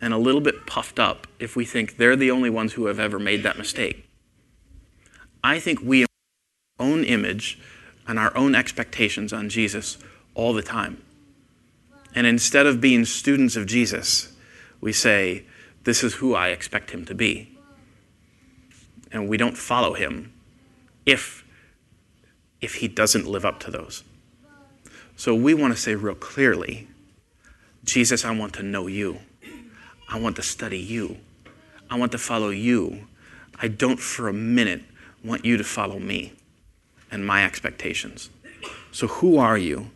and 0.00 0.12
a 0.12 0.18
little 0.18 0.40
bit 0.40 0.66
puffed 0.66 0.98
up 0.98 1.26
if 1.38 1.56
we 1.56 1.64
think 1.64 1.96
they're 1.96 2.16
the 2.16 2.30
only 2.30 2.50
ones 2.50 2.74
who 2.74 2.86
have 2.86 2.98
ever 2.98 3.18
made 3.18 3.42
that 3.42 3.58
mistake. 3.58 4.08
I 5.42 5.58
think 5.58 5.80
we 5.80 6.06
own 6.78 7.04
image 7.04 7.58
and 8.06 8.18
our 8.18 8.36
own 8.36 8.54
expectations 8.54 9.32
on 9.32 9.48
Jesus 9.48 9.98
all 10.34 10.52
the 10.52 10.62
time. 10.62 11.02
And 12.14 12.26
instead 12.26 12.66
of 12.66 12.80
being 12.80 13.04
students 13.04 13.56
of 13.56 13.66
Jesus, 13.66 14.34
we 14.80 14.92
say, 14.92 15.44
This 15.84 16.04
is 16.04 16.14
who 16.14 16.34
I 16.34 16.48
expect 16.48 16.90
him 16.90 17.04
to 17.06 17.14
be. 17.14 17.58
And 19.10 19.28
we 19.28 19.36
don't 19.36 19.56
follow 19.56 19.94
him 19.94 20.32
if, 21.06 21.44
if 22.60 22.76
he 22.76 22.88
doesn't 22.88 23.26
live 23.26 23.44
up 23.44 23.60
to 23.60 23.70
those. 23.70 24.04
So 25.16 25.34
we 25.34 25.54
want 25.54 25.74
to 25.74 25.80
say 25.80 25.94
real 25.94 26.14
clearly 26.14 26.88
Jesus, 27.84 28.24
I 28.24 28.36
want 28.36 28.54
to 28.54 28.62
know 28.62 28.86
you. 28.86 29.20
I 30.08 30.18
want 30.18 30.36
to 30.36 30.42
study 30.42 30.78
you. 30.78 31.18
I 31.90 31.98
want 31.98 32.12
to 32.12 32.18
follow 32.18 32.48
you. 32.48 33.06
I 33.60 33.68
don't 33.68 34.00
for 34.00 34.28
a 34.28 34.32
minute 34.32 34.82
want 35.22 35.44
you 35.44 35.56
to 35.56 35.64
follow 35.64 35.98
me 35.98 36.32
and 37.10 37.26
my 37.26 37.44
expectations. 37.44 38.30
So, 38.90 39.06
who 39.06 39.38
are 39.38 39.58
you 39.58 39.90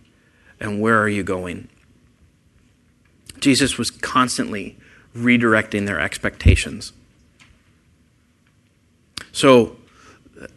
and 0.60 0.80
where 0.80 1.00
are 1.00 1.08
you 1.08 1.22
going? 1.22 1.68
Jesus 3.40 3.78
was 3.78 3.90
constantly 3.90 4.76
redirecting 5.16 5.86
their 5.86 6.00
expectations. 6.00 6.92
So, 9.32 9.76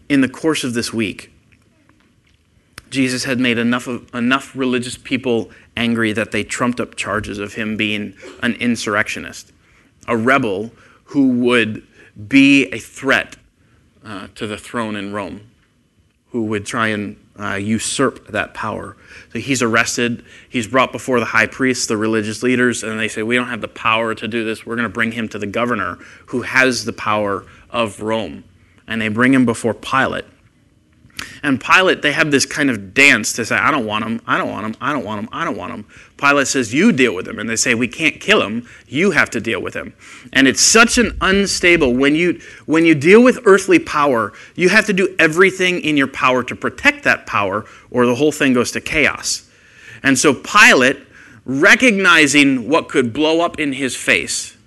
in 0.10 0.22
the 0.22 0.30
course 0.30 0.64
of 0.64 0.74
this 0.74 0.94
week, 0.94 1.31
Jesus 2.92 3.24
had 3.24 3.40
made 3.40 3.58
enough, 3.58 3.88
of, 3.88 4.14
enough 4.14 4.56
religious 4.56 4.98
people 4.98 5.50
angry 5.78 6.12
that 6.12 6.32
they 6.32 6.44
trumped 6.44 6.80
up 6.80 6.96
charges 6.96 7.40
of 7.40 7.54
him 7.54 7.78
being 7.78 8.14
an 8.44 8.54
insurrectionist, 8.56 9.52
a 10.08 10.16
rebel 10.16 10.72
who 11.06 11.30
would 11.40 11.88
be 12.28 12.68
a 12.68 12.78
threat 12.78 13.38
uh, 14.04 14.28
to 14.36 14.46
the 14.46 14.58
throne 14.58 14.98
in 14.98 15.14
Rome, 15.14 15.50
who 16.32 16.44
would 16.44 16.66
try 16.66 16.90
and 16.90 17.16
uh, 17.40 17.56
usurp 17.56 18.28
that 18.28 18.54
power. 18.54 18.98
So 19.32 19.40
he's 19.40 19.62
arrested. 19.62 20.26
He's 20.50 20.68
brought 20.68 20.92
before 20.92 21.20
the 21.20 21.26
high 21.26 21.48
priests, 21.48 21.88
the 21.88 21.98
religious 21.98 22.44
leaders, 22.44 22.84
and 22.84 23.00
they 23.00 23.08
say, 23.08 23.24
We 23.24 23.36
don't 23.36 23.48
have 23.48 23.62
the 23.62 23.68
power 23.70 24.14
to 24.14 24.28
do 24.28 24.44
this. 24.44 24.66
We're 24.66 24.76
going 24.76 24.88
to 24.88 24.94
bring 24.94 25.14
him 25.14 25.30
to 25.30 25.40
the 25.40 25.48
governor 25.48 25.98
who 26.28 26.42
has 26.42 26.84
the 26.84 26.94
power 26.94 27.46
of 27.70 28.02
Rome. 28.02 28.44
And 28.86 29.02
they 29.02 29.08
bring 29.08 29.34
him 29.34 29.46
before 29.46 29.74
Pilate. 29.74 30.26
And 31.44 31.60
Pilate, 31.60 32.02
they 32.02 32.12
have 32.12 32.32
this 32.32 32.46
kind 32.46 32.70
of 32.70 32.94
dance 32.94 33.34
to 33.34 33.46
say, 33.46 33.56
I 33.56 33.72
don't 33.72 33.86
want 33.86 34.06
him, 34.06 34.22
I 34.28 34.38
don't 34.38 34.50
want 34.50 34.66
him, 34.66 34.76
I 34.80 34.94
don't 34.94 35.04
want 35.04 35.22
him, 35.22 35.30
I 35.32 35.46
don't 35.46 35.58
want 35.58 35.74
him. 35.74 35.86
Pilate 36.18 36.48
says, 36.48 36.74
You 36.74 36.92
deal 36.92 37.16
with 37.16 37.28
him. 37.28 37.40
And 37.40 37.50
they 37.50 37.56
say, 37.56 37.74
We 37.74 37.88
can't 37.88 38.20
kill 38.20 38.42
him, 38.42 38.68
you 38.88 39.12
have 39.12 39.30
to 39.32 39.42
deal 39.42 39.62
with 39.62 39.74
him. 39.74 39.94
And 40.34 40.48
it's 40.48 40.62
such 40.62 40.98
an 40.98 41.18
unstable, 41.22 41.94
when 41.94 42.16
you, 42.16 42.40
when 42.66 42.86
you 42.86 42.96
deal 42.96 43.24
with 43.24 43.40
earthly 43.46 43.80
power, 43.80 44.34
you 44.56 44.70
have 44.70 44.86
to 44.86 44.94
do 44.94 45.16
everything 45.20 45.82
in 45.82 45.98
your 45.98 46.08
power 46.08 46.44
to 46.44 46.56
protect 46.56 47.04
that 47.04 47.26
power, 47.26 47.66
or 47.90 48.06
the 48.06 48.16
whole 48.16 48.32
thing 48.32 48.54
goes 48.54 48.72
to 48.72 48.82
chaos. 48.82 49.50
And 50.04 50.18
so 50.18 50.34
Pilate, 50.34 50.98
recognizing 51.46 52.70
what 52.70 52.90
could 52.90 53.14
blow 53.14 53.42
up 53.42 53.60
in 53.60 53.74
his 53.74 53.96
face, 53.96 54.58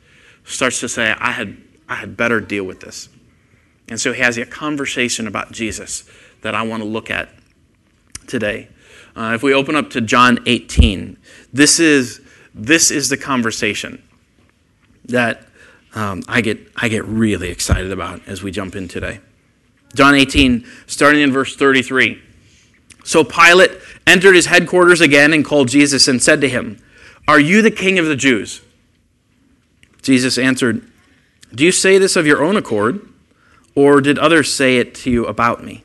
starts 0.44 0.80
to 0.80 0.88
say, 0.88 1.14
I 1.18 1.32
had, 1.32 1.56
I 1.88 1.96
had 1.96 2.16
better 2.16 2.40
deal 2.40 2.64
with 2.64 2.80
this. 2.80 3.08
And 3.88 4.00
so 4.00 4.12
he 4.12 4.22
has 4.22 4.38
a 4.38 4.46
conversation 4.46 5.26
about 5.26 5.52
Jesus 5.52 6.08
that 6.44 6.54
I 6.54 6.62
want 6.62 6.82
to 6.82 6.88
look 6.88 7.10
at 7.10 7.30
today. 8.26 8.68
Uh, 9.16 9.32
if 9.34 9.42
we 9.42 9.54
open 9.54 9.74
up 9.74 9.90
to 9.90 10.00
John 10.02 10.38
18, 10.44 11.16
this 11.52 11.80
is, 11.80 12.20
this 12.54 12.90
is 12.90 13.08
the 13.08 13.16
conversation 13.16 14.02
that 15.06 15.46
um, 15.94 16.22
I, 16.28 16.42
get, 16.42 16.58
I 16.76 16.88
get 16.88 17.04
really 17.06 17.48
excited 17.48 17.90
about 17.90 18.20
as 18.28 18.42
we 18.42 18.50
jump 18.50 18.76
in 18.76 18.88
today. 18.88 19.20
John 19.94 20.14
18, 20.14 20.66
starting 20.86 21.22
in 21.22 21.32
verse 21.32 21.56
33. 21.56 22.20
So 23.04 23.24
Pilate 23.24 23.70
entered 24.06 24.34
his 24.34 24.46
headquarters 24.46 25.00
again 25.00 25.32
and 25.32 25.44
called 25.44 25.68
Jesus 25.68 26.08
and 26.08 26.22
said 26.22 26.42
to 26.42 26.48
him, 26.48 26.78
Are 27.26 27.40
you 27.40 27.62
the 27.62 27.70
king 27.70 27.98
of 27.98 28.04
the 28.04 28.16
Jews? 28.16 28.60
Jesus 30.02 30.36
answered, 30.36 30.86
Do 31.54 31.64
you 31.64 31.72
say 31.72 31.96
this 31.96 32.16
of 32.16 32.26
your 32.26 32.44
own 32.44 32.56
accord, 32.56 33.08
or 33.74 34.02
did 34.02 34.18
others 34.18 34.52
say 34.52 34.76
it 34.76 34.94
to 34.96 35.10
you 35.10 35.24
about 35.24 35.64
me? 35.64 35.84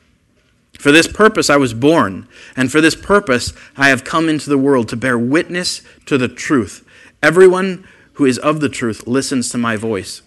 For 0.81 0.91
this 0.91 1.07
purpose 1.07 1.51
I 1.51 1.57
was 1.57 1.75
born, 1.75 2.27
and 2.55 2.71
for 2.71 2.81
this 2.81 2.95
purpose 2.95 3.53
I 3.77 3.89
have 3.89 4.03
come 4.03 4.27
into 4.27 4.49
the 4.49 4.57
world 4.57 4.89
to 4.89 4.95
bear 4.95 5.15
witness 5.15 5.83
to 6.07 6.17
the 6.17 6.27
truth. 6.27 6.83
Everyone 7.21 7.87
who 8.13 8.25
is 8.25 8.39
of 8.39 8.61
the 8.61 8.67
truth 8.67 9.05
listens 9.05 9.51
to 9.51 9.59
my 9.59 9.75
voice. 9.75 10.23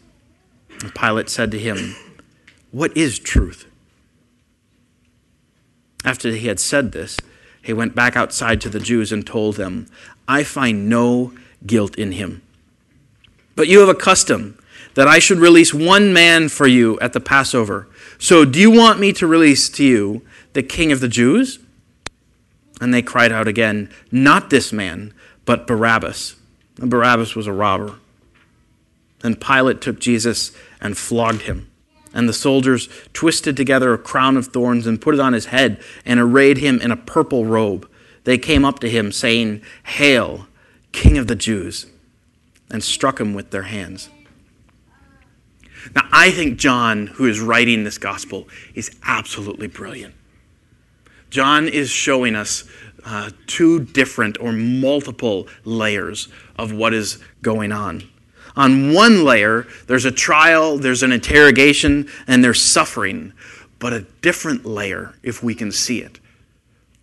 And 0.81 0.95
Pilate 0.95 1.29
said 1.29 1.51
to 1.51 1.59
him, 1.59 1.97
What 2.71 2.97
is 2.97 3.19
truth? 3.19 3.67
After 6.05 6.31
he 6.31 6.47
had 6.47 6.61
said 6.61 6.93
this, 6.93 7.17
he 7.61 7.73
went 7.73 7.97
back 7.97 8.17
outside 8.17 8.61
to 8.61 8.69
the 8.69 8.79
Jews 8.79 9.11
and 9.11 9.27
told 9.27 9.57
them, 9.57 9.89
I 10.29 10.45
find 10.45 10.89
no 10.89 11.33
guilt 11.67 11.97
in 11.99 12.13
him. 12.13 12.43
But 13.57 13.67
you 13.67 13.81
have 13.81 13.89
a 13.89 13.95
custom 13.97 14.57
that 14.95 15.09
I 15.09 15.19
should 15.19 15.39
release 15.39 15.75
one 15.75 16.13
man 16.13 16.49
for 16.49 16.69
you 16.69 16.97
at 17.01 17.13
the 17.13 17.19
Passover. 17.19 17.89
So 18.19 18.45
do 18.45 18.61
you 18.61 18.71
want 18.71 19.01
me 19.01 19.13
to 19.15 19.27
release 19.27 19.69
to 19.71 19.85
you 19.85 20.23
the 20.55 20.63
king 20.63 20.91
of 20.91 21.01
the 21.01 21.09
Jews? 21.09 21.59
And 22.81 22.93
they 22.93 23.03
cried 23.03 23.31
out 23.31 23.47
again, 23.47 23.91
Not 24.11 24.51
this 24.51 24.73
man, 24.73 25.13
but 25.45 25.67
Barabbas. 25.67 26.37
And 26.81 26.91
Barabbas 26.91 27.37
was 27.37 27.47
a 27.47 27.53
robber. 27.53 27.97
Then 29.21 29.37
Pilate 29.37 29.81
took 29.81 30.01
Jesus 30.01 30.53
and 30.81 30.97
flogged 30.97 31.43
him. 31.43 31.71
And 32.13 32.29
the 32.29 32.33
soldiers 32.33 32.89
twisted 33.13 33.57
together 33.57 33.93
a 33.93 33.99
crown 33.99 34.37
of 34.37 34.49
thorns 34.49 34.87
and 34.87 35.01
put 35.01 35.15
it 35.15 35.21
on 35.21 35.33
his 35.33 35.47
head 35.47 35.83
and 36.05 36.21
arrayed 36.21 36.59
him 36.59 36.81
in 36.81 36.91
a 36.91 36.97
purple 36.97 37.45
robe. 37.45 37.89
They 38.25 38.39
came 38.39 38.65
up 38.65 38.79
to 38.81 38.91
him, 38.91 39.13
saying, 39.13 39.63
Hail, 39.85 40.47
King 40.93 41.19
of 41.19 41.27
the 41.27 41.37
Jews, 41.37 41.87
and 42.71 42.83
struck 42.83 43.21
him 43.21 43.35
with 43.35 43.51
their 43.51 43.65
hands. 43.65 44.09
Now, 45.95 46.09
I 46.13 46.31
think 46.31 46.59
John, 46.59 47.09
who 47.09 47.27
is 47.27 47.41
writing 47.41 47.85
this 47.85 47.99
gospel, 47.99 48.49
is 48.75 48.97
absolutely 49.05 49.67
brilliant. 49.67 50.15
John 51.35 51.67
is 51.67 51.91
showing 51.91 52.37
us 52.37 52.63
uh, 53.05 53.29
two 53.49 53.87
different 53.87 54.39
or 54.41 54.53
multiple 54.53 55.49
layers 55.65 56.29
of 56.55 56.73
what 56.73 56.95
is 56.95 57.19
going 57.43 57.73
on. 57.73 58.09
On 58.55 58.93
one 58.93 59.25
layer, 59.25 59.67
there's 59.89 60.05
a 60.05 60.13
trial, 60.13 60.79
there's 60.79 61.03
an 61.03 61.11
interrogation, 61.11 62.09
and 62.29 62.45
there's 62.45 62.63
suffering. 62.63 63.33
But 63.81 63.93
a 63.93 64.03
different 64.23 64.65
layer, 64.65 65.17
if 65.25 65.43
we 65.43 65.57
can 65.57 65.73
see 65.73 65.99
it, 65.99 66.21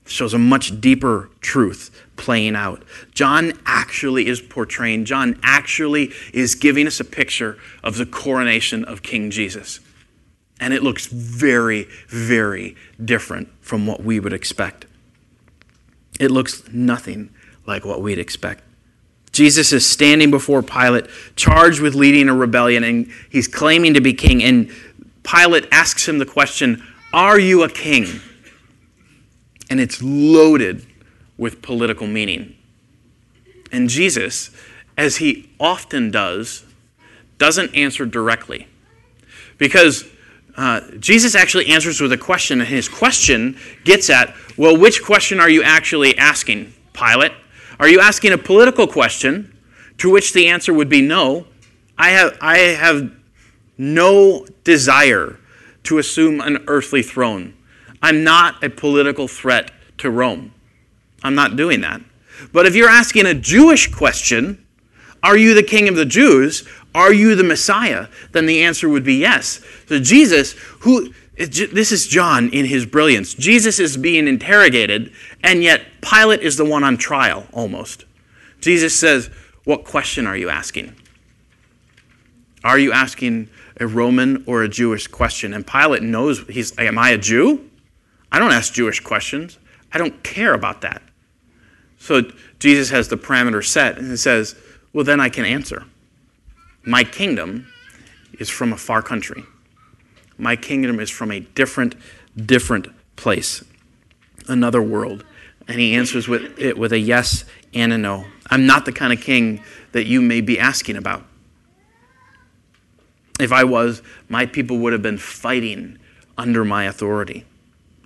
shows 0.05 0.33
a 0.33 0.39
much 0.39 0.79
deeper 0.79 1.29
truth 1.41 1.91
playing 2.15 2.55
out. 2.55 2.83
John 3.13 3.51
actually 3.65 4.27
is 4.27 4.39
portraying, 4.39 5.03
John 5.03 5.37
actually 5.43 6.13
is 6.33 6.55
giving 6.55 6.87
us 6.87 7.01
a 7.01 7.05
picture 7.05 7.57
of 7.83 7.97
the 7.97 8.05
coronation 8.05 8.85
of 8.85 9.03
King 9.03 9.29
Jesus. 9.29 9.81
And 10.61 10.73
it 10.73 10.83
looks 10.83 11.07
very, 11.07 11.87
very 12.07 12.77
different 13.03 13.49
from 13.59 13.85
what 13.85 14.03
we 14.03 14.19
would 14.19 14.31
expect. 14.31 14.85
It 16.19 16.31
looks 16.31 16.63
nothing 16.71 17.31
like 17.65 17.83
what 17.83 18.01
we'd 18.01 18.19
expect. 18.19 18.63
Jesus 19.31 19.71
is 19.71 19.85
standing 19.85 20.29
before 20.29 20.61
Pilate, 20.61 21.07
charged 21.35 21.81
with 21.81 21.95
leading 21.95 22.29
a 22.29 22.35
rebellion, 22.35 22.83
and 22.83 23.11
he's 23.29 23.47
claiming 23.47 23.93
to 23.93 24.01
be 24.01 24.13
king. 24.13 24.43
And 24.43 24.69
Pilate 25.23 25.67
asks 25.71 26.07
him 26.07 26.19
the 26.19 26.25
question, 26.25 26.83
Are 27.13 27.39
you 27.39 27.63
a 27.63 27.69
king? 27.69 28.21
And 29.69 29.79
it's 29.79 30.03
loaded 30.03 30.85
with 31.37 31.61
political 31.61 32.07
meaning. 32.07 32.55
And 33.71 33.89
Jesus, 33.89 34.51
as 34.97 35.17
he 35.17 35.49
often 35.59 36.11
does, 36.11 36.65
doesn't 37.37 37.73
answer 37.73 38.05
directly. 38.05 38.67
Because 39.57 40.05
uh, 40.57 40.81
Jesus 40.99 41.35
actually 41.35 41.67
answers 41.67 42.01
with 42.01 42.11
a 42.11 42.17
question, 42.17 42.59
and 42.59 42.69
his 42.69 42.89
question 42.89 43.57
gets 43.83 44.09
at, 44.09 44.35
well, 44.57 44.77
which 44.77 45.03
question 45.03 45.39
are 45.39 45.49
you 45.49 45.63
actually 45.63 46.17
asking, 46.17 46.73
Pilate? 46.93 47.31
Are 47.79 47.87
you 47.87 47.99
asking 47.99 48.31
a 48.33 48.37
political 48.37 48.87
question 48.87 49.57
to 49.97 50.09
which 50.09 50.33
the 50.33 50.47
answer 50.47 50.73
would 50.73 50.89
be 50.89 51.01
no? 51.01 51.47
I 51.97 52.09
have, 52.09 52.37
I 52.41 52.57
have 52.57 53.11
no 53.77 54.45
desire 54.63 55.39
to 55.83 55.97
assume 55.97 56.41
an 56.41 56.63
earthly 56.67 57.01
throne. 57.01 57.55
I'm 58.01 58.23
not 58.23 58.63
a 58.63 58.69
political 58.69 59.27
threat 59.27 59.71
to 59.99 60.09
Rome. 60.09 60.53
I'm 61.23 61.35
not 61.35 61.55
doing 61.55 61.81
that. 61.81 62.01
But 62.51 62.65
if 62.65 62.75
you're 62.75 62.89
asking 62.89 63.25
a 63.25 63.33
Jewish 63.33 63.91
question, 63.91 64.65
are 65.23 65.37
you 65.37 65.53
the 65.53 65.63
king 65.63 65.87
of 65.87 65.95
the 65.95 66.05
Jews? 66.05 66.67
Are 66.93 67.13
you 67.13 67.35
the 67.35 67.43
Messiah? 67.43 68.07
Then 68.31 68.45
the 68.45 68.63
answer 68.63 68.89
would 68.89 69.03
be 69.03 69.15
yes. 69.15 69.63
So 69.87 69.99
Jesus, 69.99 70.53
who 70.81 71.13
this 71.47 71.91
is 71.91 72.07
John 72.07 72.49
in 72.49 72.65
his 72.65 72.85
brilliance. 72.85 73.33
Jesus 73.33 73.79
is 73.79 73.97
being 73.97 74.27
interrogated, 74.27 75.11
and 75.43 75.63
yet 75.63 75.85
Pilate 76.01 76.41
is 76.41 76.57
the 76.57 76.65
one 76.65 76.83
on 76.83 76.97
trial 76.97 77.47
almost. 77.51 78.05
Jesus 78.59 78.97
says, 78.99 79.29
What 79.63 79.85
question 79.85 80.27
are 80.27 80.37
you 80.37 80.49
asking? 80.49 80.95
Are 82.63 82.77
you 82.77 82.91
asking 82.91 83.49
a 83.79 83.87
Roman 83.87 84.43
or 84.45 84.61
a 84.61 84.69
Jewish 84.69 85.07
question? 85.07 85.53
And 85.53 85.65
Pilate 85.65 86.03
knows 86.03 86.45
he's 86.47 86.77
Am 86.77 86.97
I 86.97 87.11
a 87.11 87.17
Jew? 87.17 87.69
I 88.31 88.39
don't 88.39 88.51
ask 88.51 88.73
Jewish 88.73 88.99
questions. 88.99 89.57
I 89.91 89.97
don't 89.97 90.23
care 90.23 90.53
about 90.53 90.81
that. 90.81 91.01
So 91.97 92.21
Jesus 92.59 92.89
has 92.91 93.07
the 93.07 93.17
parameter 93.17 93.65
set 93.65 93.97
and 93.97 94.11
he 94.11 94.17
says, 94.17 94.55
Well, 94.93 95.05
then 95.05 95.19
I 95.19 95.29
can 95.29 95.45
answer. 95.45 95.85
My 96.83 97.03
kingdom 97.03 97.67
is 98.39 98.49
from 98.49 98.73
a 98.73 98.77
far 98.77 99.01
country. 99.01 99.43
My 100.37 100.55
kingdom 100.55 100.99
is 100.99 101.09
from 101.09 101.31
a 101.31 101.41
different, 101.41 101.95
different 102.35 102.87
place, 103.15 103.63
another 104.47 104.81
world. 104.81 105.23
And 105.67 105.79
he 105.79 105.93
answers 105.93 106.27
with 106.27 106.57
it 106.59 106.77
with 106.77 106.91
a 106.91 106.99
yes 106.99 107.45
and 107.73 107.93
a 107.93 107.97
no. 107.97 108.25
I'm 108.49 108.65
not 108.65 108.85
the 108.85 108.91
kind 108.91 109.13
of 109.13 109.21
king 109.21 109.63
that 109.91 110.05
you 110.05 110.21
may 110.21 110.41
be 110.41 110.59
asking 110.59 110.95
about. 110.95 111.25
If 113.39 113.51
I 113.51 113.63
was, 113.63 114.01
my 114.27 114.45
people 114.45 114.79
would 114.79 114.93
have 114.93 115.01
been 115.01 115.17
fighting 115.17 115.99
under 116.37 116.65
my 116.65 116.85
authority. 116.85 117.45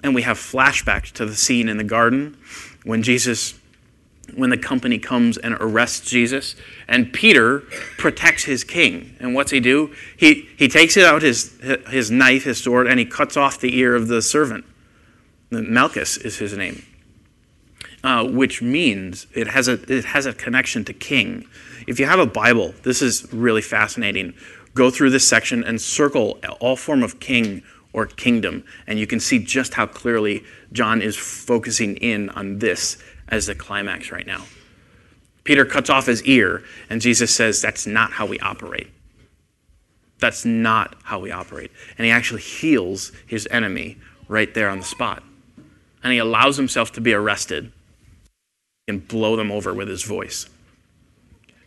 And 0.03 0.13
we 0.13 0.21
have 0.21 0.37
flashbacks 0.37 1.11
to 1.13 1.25
the 1.25 1.35
scene 1.35 1.67
in 1.69 1.77
the 1.77 1.83
garden 1.83 2.37
when 2.83 3.01
Jesus 3.01 3.53
when 4.33 4.49
the 4.49 4.57
company 4.57 4.97
comes 4.99 5.37
and 5.37 5.55
arrests 5.59 6.09
Jesus. 6.09 6.55
And 6.87 7.13
Peter 7.13 7.59
protects 7.97 8.43
his 8.43 8.63
king. 8.63 9.15
And 9.19 9.35
what's 9.35 9.51
he 9.51 9.59
do? 9.59 9.93
He, 10.17 10.49
he 10.57 10.67
takes 10.67 10.97
out 10.97 11.21
his, 11.21 11.57
his 11.89 12.11
knife, 12.11 12.43
his 12.43 12.61
sword, 12.61 12.87
and 12.87 12.99
he 12.99 13.05
cuts 13.05 13.37
off 13.37 13.59
the 13.59 13.77
ear 13.77 13.95
of 13.95 14.07
the 14.07 14.21
servant. 14.21 14.65
Malchus 15.49 16.17
is 16.17 16.37
his 16.37 16.55
name. 16.57 16.83
Uh, 18.03 18.23
which 18.23 18.61
means 18.61 19.25
it 19.33 19.47
has, 19.47 19.67
a, 19.67 19.73
it 19.91 20.05
has 20.05 20.27
a 20.27 20.33
connection 20.33 20.85
to 20.85 20.93
king. 20.93 21.47
If 21.87 21.99
you 21.99 22.05
have 22.05 22.19
a 22.19 22.25
Bible, 22.27 22.75
this 22.83 23.01
is 23.01 23.31
really 23.33 23.63
fascinating. 23.63 24.35
Go 24.75 24.91
through 24.91 25.09
this 25.09 25.27
section 25.27 25.63
and 25.63 25.81
circle 25.81 26.39
all 26.59 26.75
form 26.75 27.01
of 27.01 27.19
king 27.19 27.63
or 27.93 28.05
kingdom, 28.05 28.63
and 28.85 28.99
you 28.99 29.07
can 29.07 29.19
see 29.19 29.39
just 29.39 29.73
how 29.73 29.87
clearly 29.87 30.43
John 30.71 31.01
is 31.01 31.15
focusing 31.15 31.95
in 31.97 32.29
on 32.31 32.59
this 32.59 32.97
as 33.29 33.47
the 33.47 33.55
climax 33.55 34.11
right 34.11 34.27
now. 34.27 34.45
Peter 35.43 35.63
cuts 35.63 35.89
off 35.89 36.07
his 36.07 36.23
ear, 36.23 36.63
and 36.89 37.01
Jesus 37.01 37.33
says, 37.33 37.61
That's 37.61 37.85
not 37.85 38.13
how 38.13 38.25
we 38.25 38.39
operate. 38.39 38.87
That's 40.19 40.45
not 40.45 40.95
how 41.03 41.19
we 41.19 41.31
operate. 41.31 41.71
And 41.97 42.05
he 42.05 42.11
actually 42.11 42.41
heals 42.41 43.11
his 43.27 43.47
enemy 43.51 43.97
right 44.27 44.53
there 44.53 44.69
on 44.69 44.79
the 44.79 44.85
spot. 44.85 45.23
And 46.03 46.13
he 46.13 46.19
allows 46.19 46.57
himself 46.57 46.91
to 46.93 47.01
be 47.01 47.13
arrested 47.13 47.71
and 48.87 49.07
blow 49.07 49.35
them 49.35 49.51
over 49.51 49.73
with 49.73 49.87
his 49.87 50.03
voice. 50.03 50.47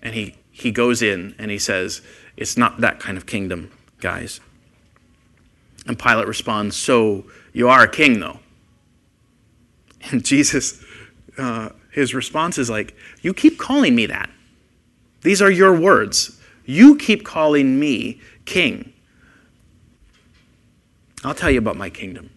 And 0.03 0.15
he, 0.15 0.37
he 0.51 0.71
goes 0.71 1.03
in 1.03 1.35
and 1.39 1.51
he 1.51 1.59
says, 1.59 2.01
It's 2.37 2.57
not 2.57 2.81
that 2.81 3.01
kind 3.01 3.17
of 3.17 3.27
kingdom, 3.27 3.71
guys. 4.01 4.41
And 5.87 5.99
Pilate 5.99 6.27
responds, 6.27 6.77
So 6.77 7.25
you 7.53 7.69
are 7.69 7.83
a 7.83 7.89
king, 7.89 8.21
though. 8.21 8.41
And 10.11 10.25
Jesus 10.25 10.83
uh, 11.39 11.71
his 11.93 12.15
response 12.15 12.59
is 12.59 12.69
like, 12.69 12.95
You 13.23 13.33
keep 13.33 13.59
calling 13.59 13.95
me 13.95 14.07
that. 14.07 14.31
These 15.23 15.43
are 15.43 15.51
your 15.51 15.79
words. 15.79 16.41
You 16.65 16.97
keep 16.97 17.25
calling 17.25 17.79
me 17.81 18.21
king. 18.45 18.93
I'll 21.25 21.35
tell 21.35 21.51
you 21.51 21.59
about 21.59 21.77
my 21.77 21.91
kingdom. 21.91 22.31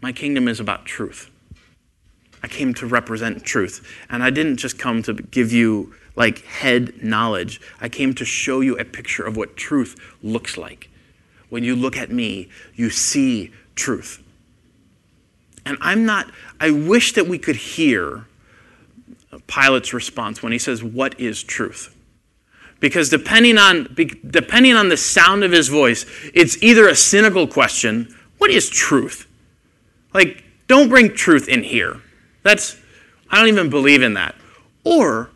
My 0.00 0.12
kingdom 0.12 0.48
is 0.48 0.60
about 0.60 0.84
truth. 0.84 1.30
I 2.42 2.48
came 2.48 2.74
to 2.74 2.86
represent 2.86 3.44
truth. 3.44 3.86
And 4.08 4.22
I 4.22 4.30
didn't 4.30 4.56
just 4.56 4.78
come 4.78 5.02
to 5.04 5.14
give 5.14 5.52
you 5.52 5.94
like 6.16 6.44
head 6.44 7.02
knowledge. 7.02 7.60
I 7.80 7.88
came 7.88 8.14
to 8.14 8.24
show 8.24 8.60
you 8.60 8.78
a 8.78 8.84
picture 8.84 9.24
of 9.24 9.36
what 9.36 9.56
truth 9.56 9.96
looks 10.22 10.56
like. 10.56 10.90
When 11.48 11.64
you 11.64 11.76
look 11.76 11.96
at 11.96 12.10
me, 12.10 12.48
you 12.74 12.90
see 12.90 13.52
truth. 13.74 14.21
And 15.64 15.76
I'm 15.80 16.04
not, 16.04 16.30
I 16.60 16.70
wish 16.70 17.12
that 17.12 17.26
we 17.26 17.38
could 17.38 17.56
hear 17.56 18.26
Pilate's 19.46 19.92
response 19.92 20.42
when 20.42 20.52
he 20.52 20.58
says, 20.58 20.82
What 20.82 21.18
is 21.20 21.42
truth? 21.42 21.96
Because 22.80 23.10
depending 23.10 23.58
on, 23.58 23.94
depending 24.28 24.74
on 24.74 24.88
the 24.88 24.96
sound 24.96 25.44
of 25.44 25.52
his 25.52 25.68
voice, 25.68 26.04
it's 26.34 26.60
either 26.62 26.88
a 26.88 26.96
cynical 26.96 27.46
question, 27.46 28.14
What 28.38 28.50
is 28.50 28.68
truth? 28.68 29.28
Like, 30.12 30.44
don't 30.66 30.88
bring 30.88 31.14
truth 31.14 31.48
in 31.48 31.62
here. 31.62 32.00
That's, 32.42 32.76
I 33.30 33.38
don't 33.38 33.48
even 33.48 33.70
believe 33.70 34.02
in 34.02 34.14
that. 34.14 34.34
Or 34.84 35.30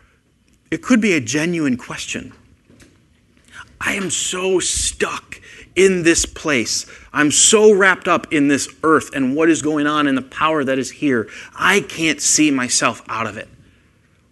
it 0.71 0.83
could 0.83 1.01
be 1.01 1.13
a 1.13 1.21
genuine 1.21 1.77
question. 1.77 2.33
I 3.81 3.95
am 3.95 4.11
so 4.11 4.59
stuck 4.59 5.41
in 5.77 6.03
this 6.03 6.27
place. 6.27 6.87
I'm 7.17 7.31
so 7.31 7.73
wrapped 7.73 8.09
up 8.09 8.31
in 8.31 8.49
this 8.49 8.69
earth 8.83 9.15
and 9.15 9.35
what 9.35 9.49
is 9.49 9.63
going 9.63 9.87
on 9.87 10.07
and 10.07 10.19
the 10.19 10.23
power 10.23 10.63
that 10.63 10.79
is 10.79 10.91
here, 10.91 11.31
I 11.59 11.81
can't 11.81 12.21
see 12.21 12.51
myself 12.51 13.03
out 13.09 13.27
of 13.27 13.39
it. 13.39 13.49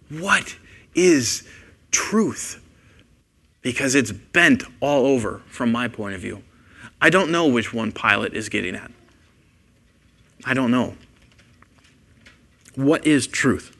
What 0.09 0.55
is 0.93 1.47
truth? 1.89 2.63
Because 3.63 3.95
it's 3.95 4.11
bent 4.11 4.63
all 4.81 5.07
over 5.07 5.41
from 5.47 5.71
my 5.71 5.87
point 5.87 6.13
of 6.13 6.21
view. 6.21 6.43
I 7.01 7.09
don't 7.09 7.31
know 7.31 7.47
which 7.47 7.73
one 7.73 7.91
Pilate 7.91 8.35
is 8.35 8.49
getting 8.49 8.75
at. 8.75 8.91
I 10.45 10.53
don't 10.53 10.69
know. 10.69 10.93
What 12.75 13.07
is 13.07 13.25
truth? 13.25 13.75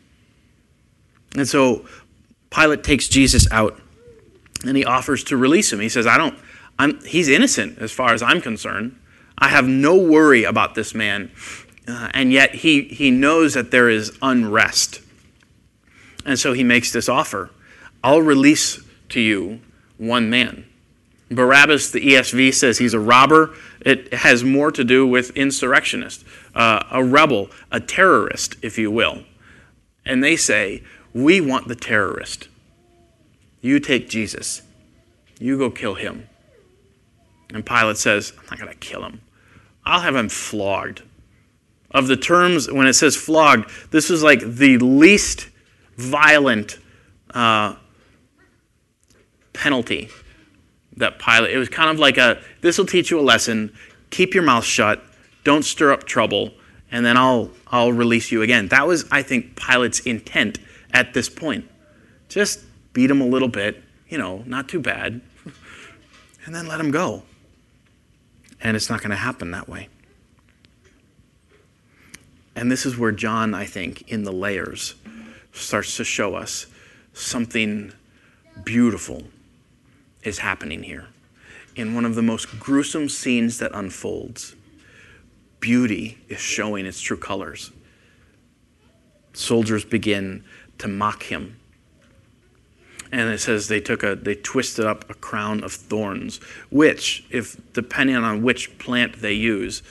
And 1.35 1.47
so 1.47 1.85
Pilate 2.49 2.83
takes 2.83 3.07
Jesus 3.07 3.45
out 3.51 3.79
and 4.65 4.75
he 4.75 4.83
offers 4.83 5.23
to 5.25 5.37
release 5.37 5.71
him. 5.71 5.79
He 5.79 5.89
says, 5.89 6.07
I 6.07 6.17
don't, 6.17 6.35
I'm, 6.77 6.99
he's 7.03 7.29
innocent 7.29 7.79
as 7.79 7.91
far 7.91 8.13
as 8.13 8.21
I'm 8.21 8.41
concerned. 8.41 8.99
I 9.37 9.49
have 9.49 9.67
no 9.67 9.95
worry 9.95 10.43
about 10.43 10.75
this 10.75 10.93
man. 10.93 11.31
Uh, 11.87 12.09
and 12.13 12.31
yet 12.31 12.55
he, 12.55 12.83
he 12.83 13.11
knows 13.11 13.53
that 13.53 13.71
there 13.71 13.89
is 13.89 14.17
unrest. 14.21 15.01
And 16.25 16.39
so 16.39 16.53
he 16.53 16.63
makes 16.63 16.91
this 16.91 17.07
offer 17.07 17.51
I'll 18.03 18.21
release 18.21 18.83
to 19.09 19.19
you 19.19 19.61
one 19.97 20.29
man. 20.29 20.65
Barabbas, 21.31 21.89
the 21.89 22.01
ESV 22.01 22.53
says 22.53 22.77
he's 22.77 22.93
a 22.93 22.99
robber. 22.99 23.55
It 23.81 24.13
has 24.13 24.43
more 24.43 24.71
to 24.71 24.83
do 24.83 25.07
with 25.07 25.31
insurrectionist, 25.31 26.23
uh, 26.53 26.83
a 26.91 27.03
rebel, 27.03 27.49
a 27.71 27.79
terrorist, 27.79 28.57
if 28.61 28.77
you 28.77 28.91
will. 28.91 29.23
And 30.05 30.23
they 30.23 30.35
say, 30.35 30.83
We 31.13 31.41
want 31.41 31.67
the 31.67 31.75
terrorist. 31.75 32.47
You 33.61 33.79
take 33.79 34.07
Jesus, 34.07 34.61
you 35.39 35.57
go 35.57 35.71
kill 35.71 35.95
him. 35.95 36.29
And 37.49 37.65
Pilate 37.65 37.97
says, 37.97 38.33
I'm 38.37 38.45
not 38.49 38.59
going 38.59 38.71
to 38.71 38.77
kill 38.77 39.03
him. 39.03 39.21
I'll 39.85 40.01
have 40.01 40.15
him 40.15 40.29
flogged. 40.29 41.03
Of 41.91 42.07
the 42.07 42.17
terms, 42.17 42.69
when 42.69 42.87
it 42.87 42.93
says 42.93 43.15
flogged, 43.15 43.69
this 43.91 44.09
is 44.09 44.21
like 44.23 44.41
the 44.41 44.77
least 44.79 45.47
violent 45.95 46.77
uh, 47.33 47.75
penalty 49.53 50.09
that 50.97 51.19
Pilate. 51.19 51.51
It 51.51 51.57
was 51.57 51.69
kind 51.69 51.89
of 51.89 51.99
like 51.99 52.17
a 52.17 52.41
this 52.61 52.77
will 52.77 52.85
teach 52.85 53.11
you 53.11 53.19
a 53.19 53.21
lesson. 53.21 53.73
Keep 54.09 54.33
your 54.33 54.43
mouth 54.43 54.65
shut. 54.65 55.03
Don't 55.43 55.63
stir 55.63 55.91
up 55.91 56.05
trouble, 56.05 56.53
and 56.91 57.05
then 57.05 57.17
I'll 57.17 57.51
I'll 57.67 57.93
release 57.93 58.31
you 58.31 58.41
again. 58.41 58.67
That 58.69 58.87
was, 58.87 59.05
I 59.11 59.21
think, 59.21 59.55
Pilate's 59.55 59.99
intent 60.01 60.59
at 60.91 61.13
this 61.13 61.29
point. 61.29 61.69
Just 62.29 62.63
beat 62.93 63.11
him 63.11 63.21
a 63.21 63.25
little 63.25 63.47
bit, 63.47 63.83
you 64.09 64.17
know, 64.17 64.43
not 64.45 64.67
too 64.67 64.79
bad, 64.79 65.21
and 66.45 66.55
then 66.55 66.67
let 66.67 66.79
him 66.79 66.91
go. 66.91 67.23
And 68.61 68.75
it's 68.75 68.89
not 68.89 69.01
going 69.01 69.11
to 69.11 69.15
happen 69.15 69.51
that 69.51 69.69
way. 69.69 69.89
And 72.55 72.71
this 72.71 72.85
is 72.85 72.97
where 72.97 73.11
John, 73.11 73.53
I 73.53 73.65
think, 73.65 74.09
in 74.09 74.23
the 74.23 74.31
layers, 74.31 74.95
starts 75.51 75.97
to 75.97 76.03
show 76.03 76.35
us 76.35 76.67
something 77.13 77.91
beautiful 78.63 79.23
is 80.23 80.39
happening 80.39 80.83
here. 80.83 81.07
In 81.75 81.93
one 81.93 82.05
of 82.05 82.15
the 82.15 82.21
most 82.21 82.59
gruesome 82.59 83.09
scenes 83.09 83.59
that 83.59 83.71
unfolds, 83.73 84.55
beauty 85.59 86.17
is 86.29 86.39
showing 86.39 86.85
its 86.85 87.01
true 87.01 87.17
colors. 87.17 87.71
Soldiers 89.33 89.83
begin 89.83 90.43
to 90.77 90.87
mock 90.87 91.23
him. 91.23 91.59
And 93.15 93.29
it 93.29 93.39
says 93.39 93.69
they 93.69 93.79
took 93.79 94.03
a 94.03 94.15
they 94.15 94.35
twisted 94.35 94.83
up 94.83 95.09
a 95.09 95.13
crown 95.13 95.63
of 95.63 95.71
thorns, 95.71 96.41
which, 96.69 97.23
if 97.29 97.55
depending 97.71 98.17
on 98.17 98.43
which 98.43 98.77
plant 98.77 99.21
they 99.21 99.31
use, 99.31 99.83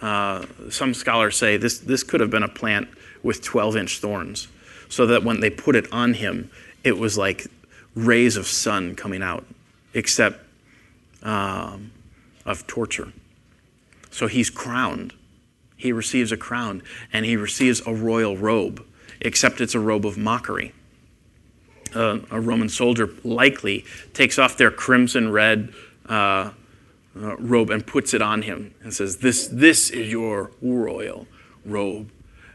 uh, 0.00 0.46
some 0.70 0.94
scholars 0.94 1.36
say 1.36 1.58
this 1.58 1.78
this 1.78 2.02
could 2.02 2.20
have 2.20 2.30
been 2.30 2.42
a 2.42 2.48
plant 2.48 2.88
with 3.22 3.42
12 3.42 3.76
inch 3.76 3.98
thorns, 3.98 4.48
so 4.88 5.04
that 5.08 5.22
when 5.22 5.40
they 5.40 5.50
put 5.50 5.76
it 5.76 5.92
on 5.92 6.14
him, 6.14 6.50
it 6.82 6.96
was 6.96 7.18
like 7.18 7.48
rays 7.94 8.38
of 8.38 8.46
sun 8.46 8.96
coming 8.96 9.22
out 9.22 9.44
except 9.92 10.40
um, 11.22 11.90
of 12.46 12.66
torture. 12.66 13.12
So 14.10 14.26
he's 14.26 14.48
crowned. 14.48 15.12
He 15.76 15.92
receives 15.92 16.32
a 16.32 16.38
crown 16.38 16.82
and 17.12 17.26
he 17.26 17.36
receives 17.36 17.82
a 17.86 17.92
royal 17.92 18.38
robe, 18.38 18.82
except 19.20 19.60
it's 19.60 19.74
a 19.74 19.80
robe 19.80 20.06
of 20.06 20.16
mockery. 20.16 20.72
Uh, 21.94 22.20
a 22.30 22.40
Roman 22.40 22.68
soldier 22.68 23.10
likely 23.24 23.84
takes 24.14 24.38
off 24.38 24.56
their 24.56 24.70
crimson 24.70 25.32
red 25.32 25.72
uh, 26.08 26.52
uh, 27.16 27.36
robe 27.36 27.70
and 27.70 27.86
puts 27.86 28.14
it 28.14 28.22
on 28.22 28.42
him 28.42 28.74
and 28.82 28.94
says, 28.94 29.18
this, 29.18 29.48
this 29.48 29.90
is 29.90 30.10
your 30.10 30.52
royal 30.62 31.26
robe. 31.64 32.10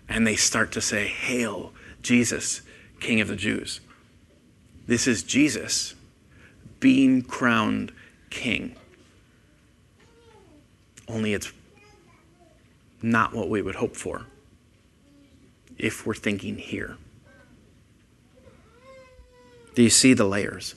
And 0.07 0.25
they 0.25 0.35
start 0.35 0.71
to 0.73 0.81
say, 0.81 1.07
Hail, 1.07 1.73
Jesus, 2.01 2.61
King 2.99 3.19
of 3.19 3.27
the 3.27 3.35
Jews. 3.35 3.81
This 4.87 5.07
is 5.07 5.23
Jesus 5.23 5.95
being 6.79 7.21
crowned 7.21 7.91
king. 8.29 8.75
Only 11.07 11.33
it's 11.33 11.51
not 13.01 13.33
what 13.33 13.49
we 13.49 13.61
would 13.61 13.75
hope 13.75 13.95
for 13.95 14.25
if 15.77 16.05
we're 16.05 16.13
thinking 16.13 16.57
here. 16.57 16.97
Do 19.75 19.83
you 19.83 19.89
see 19.89 20.13
the 20.13 20.25
layers? 20.25 20.73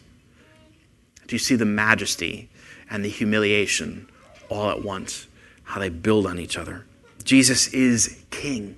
Do 1.27 1.35
you 1.35 1.39
see 1.39 1.55
the 1.55 1.65
majesty 1.65 2.49
and 2.91 3.05
the 3.05 3.09
humiliation 3.09 4.09
all 4.49 4.71
at 4.71 4.83
once? 4.83 5.27
How 5.63 5.81
they 5.81 5.89
build 5.89 6.27
on 6.27 6.39
each 6.39 6.57
other. 6.57 6.85
Jesus 7.25 7.69
is 7.69 8.23
king. 8.31 8.77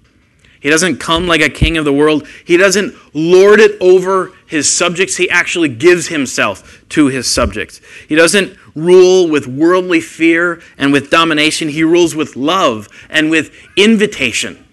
He 0.61 0.69
doesn't 0.69 0.99
come 0.99 1.27
like 1.27 1.41
a 1.41 1.49
king 1.49 1.79
of 1.79 1.87
the 1.87 1.93
world. 1.93 2.29
He 2.45 2.59
doesn't 2.59 2.95
lord 3.15 3.61
it 3.61 3.81
over 3.81 4.33
his 4.47 4.71
subjects. 4.71 5.17
He 5.17 5.31
actually 5.31 5.71
gives 5.71 6.09
himself 6.09 6.85
to 6.91 7.07
his 7.07 7.27
subjects. 7.31 7.81
He 8.09 8.15
doesn't 8.15 8.59
rule 8.75 9.29
with 9.29 9.47
worldly 9.47 10.03
fear 10.03 10.61
and 10.77 10.93
with 10.93 11.09
domination. 11.09 11.71
He 11.71 11.83
rules 11.83 12.15
with 12.15 12.37
love 12.37 12.89
and 13.09 13.31
with 13.31 13.55
invitation. 13.77 14.67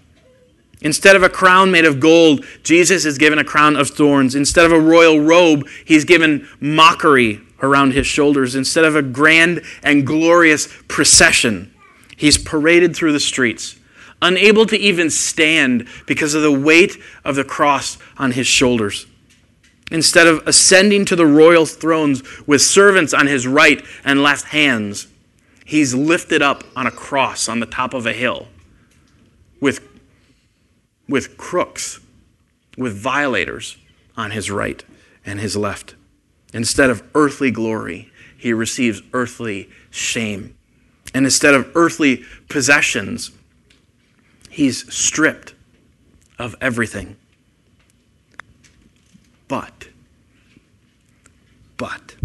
Instead 0.88 1.18
of 1.18 1.22
a 1.24 1.28
crown 1.28 1.70
made 1.70 1.84
of 1.84 2.00
gold, 2.00 2.46
Jesus 2.64 3.04
is 3.04 3.18
given 3.18 3.40
a 3.40 3.44
crown 3.44 3.76
of 3.76 3.90
thorns. 3.90 4.36
Instead 4.36 4.66
of 4.66 4.72
a 4.72 4.80
royal 4.80 5.20
robe, 5.20 5.68
he's 5.84 6.06
given 6.06 6.48
mockery 6.62 7.42
around 7.62 7.92
his 7.92 8.08
shoulders. 8.08 8.56
Instead 8.56 8.86
of 8.86 8.96
a 8.96 9.02
grand 9.02 9.62
and 9.84 10.08
glorious 10.08 10.70
procession, 10.88 11.74
he's 12.16 12.38
paraded 12.38 12.96
through 12.96 13.12
the 13.12 13.20
streets 13.20 13.76
unable 14.22 14.66
to 14.66 14.78
even 14.78 15.10
stand 15.10 15.86
because 16.06 16.34
of 16.34 16.42
the 16.42 16.58
weight 16.58 16.98
of 17.26 17.36
the 17.36 17.44
cross 17.44 17.98
on 18.18 18.32
his 18.32 18.48
shoulders. 18.48 19.08
Instead 19.92 20.26
of 20.26 20.42
ascending 20.48 21.04
to 21.04 21.18
the 21.18 21.26
royal 21.26 21.66
thrones 21.66 22.24
with 22.48 22.62
servants 22.62 23.14
on 23.14 23.28
his 23.28 23.46
right 23.46 23.84
and 24.06 24.24
left 24.24 24.46
hands, 24.46 25.08
he's 25.66 25.94
lifted 25.94 26.42
up 26.42 26.64
on 26.78 26.88
a 26.88 26.92
cross 26.92 27.50
on 27.50 27.60
the 27.60 27.66
top 27.66 27.94
of 27.94 28.06
a 28.06 28.14
hill 28.14 28.48
with, 29.60 29.82
with 31.08 31.38
crooks, 31.38 32.00
with 32.78 32.96
violators 32.98 33.78
on 34.16 34.32
his 34.32 34.52
right 34.52 34.84
and 35.26 35.40
his 35.40 35.56
left. 35.56 35.96
Instead 36.54 36.90
of 36.90 37.04
earthly 37.16 37.52
glory, 37.52 38.12
he 38.38 38.54
receives 38.54 39.02
earthly 39.14 39.70
shame. 39.90 40.56
And 41.14 41.26
instead 41.26 41.54
of 41.54 41.72
earthly 41.76 42.24
possessions, 42.50 43.32
He's 44.58 44.92
stripped 44.92 45.54
of 46.40 46.56
everything. 46.60 47.16
But, 49.48 49.90
but, 51.78 52.16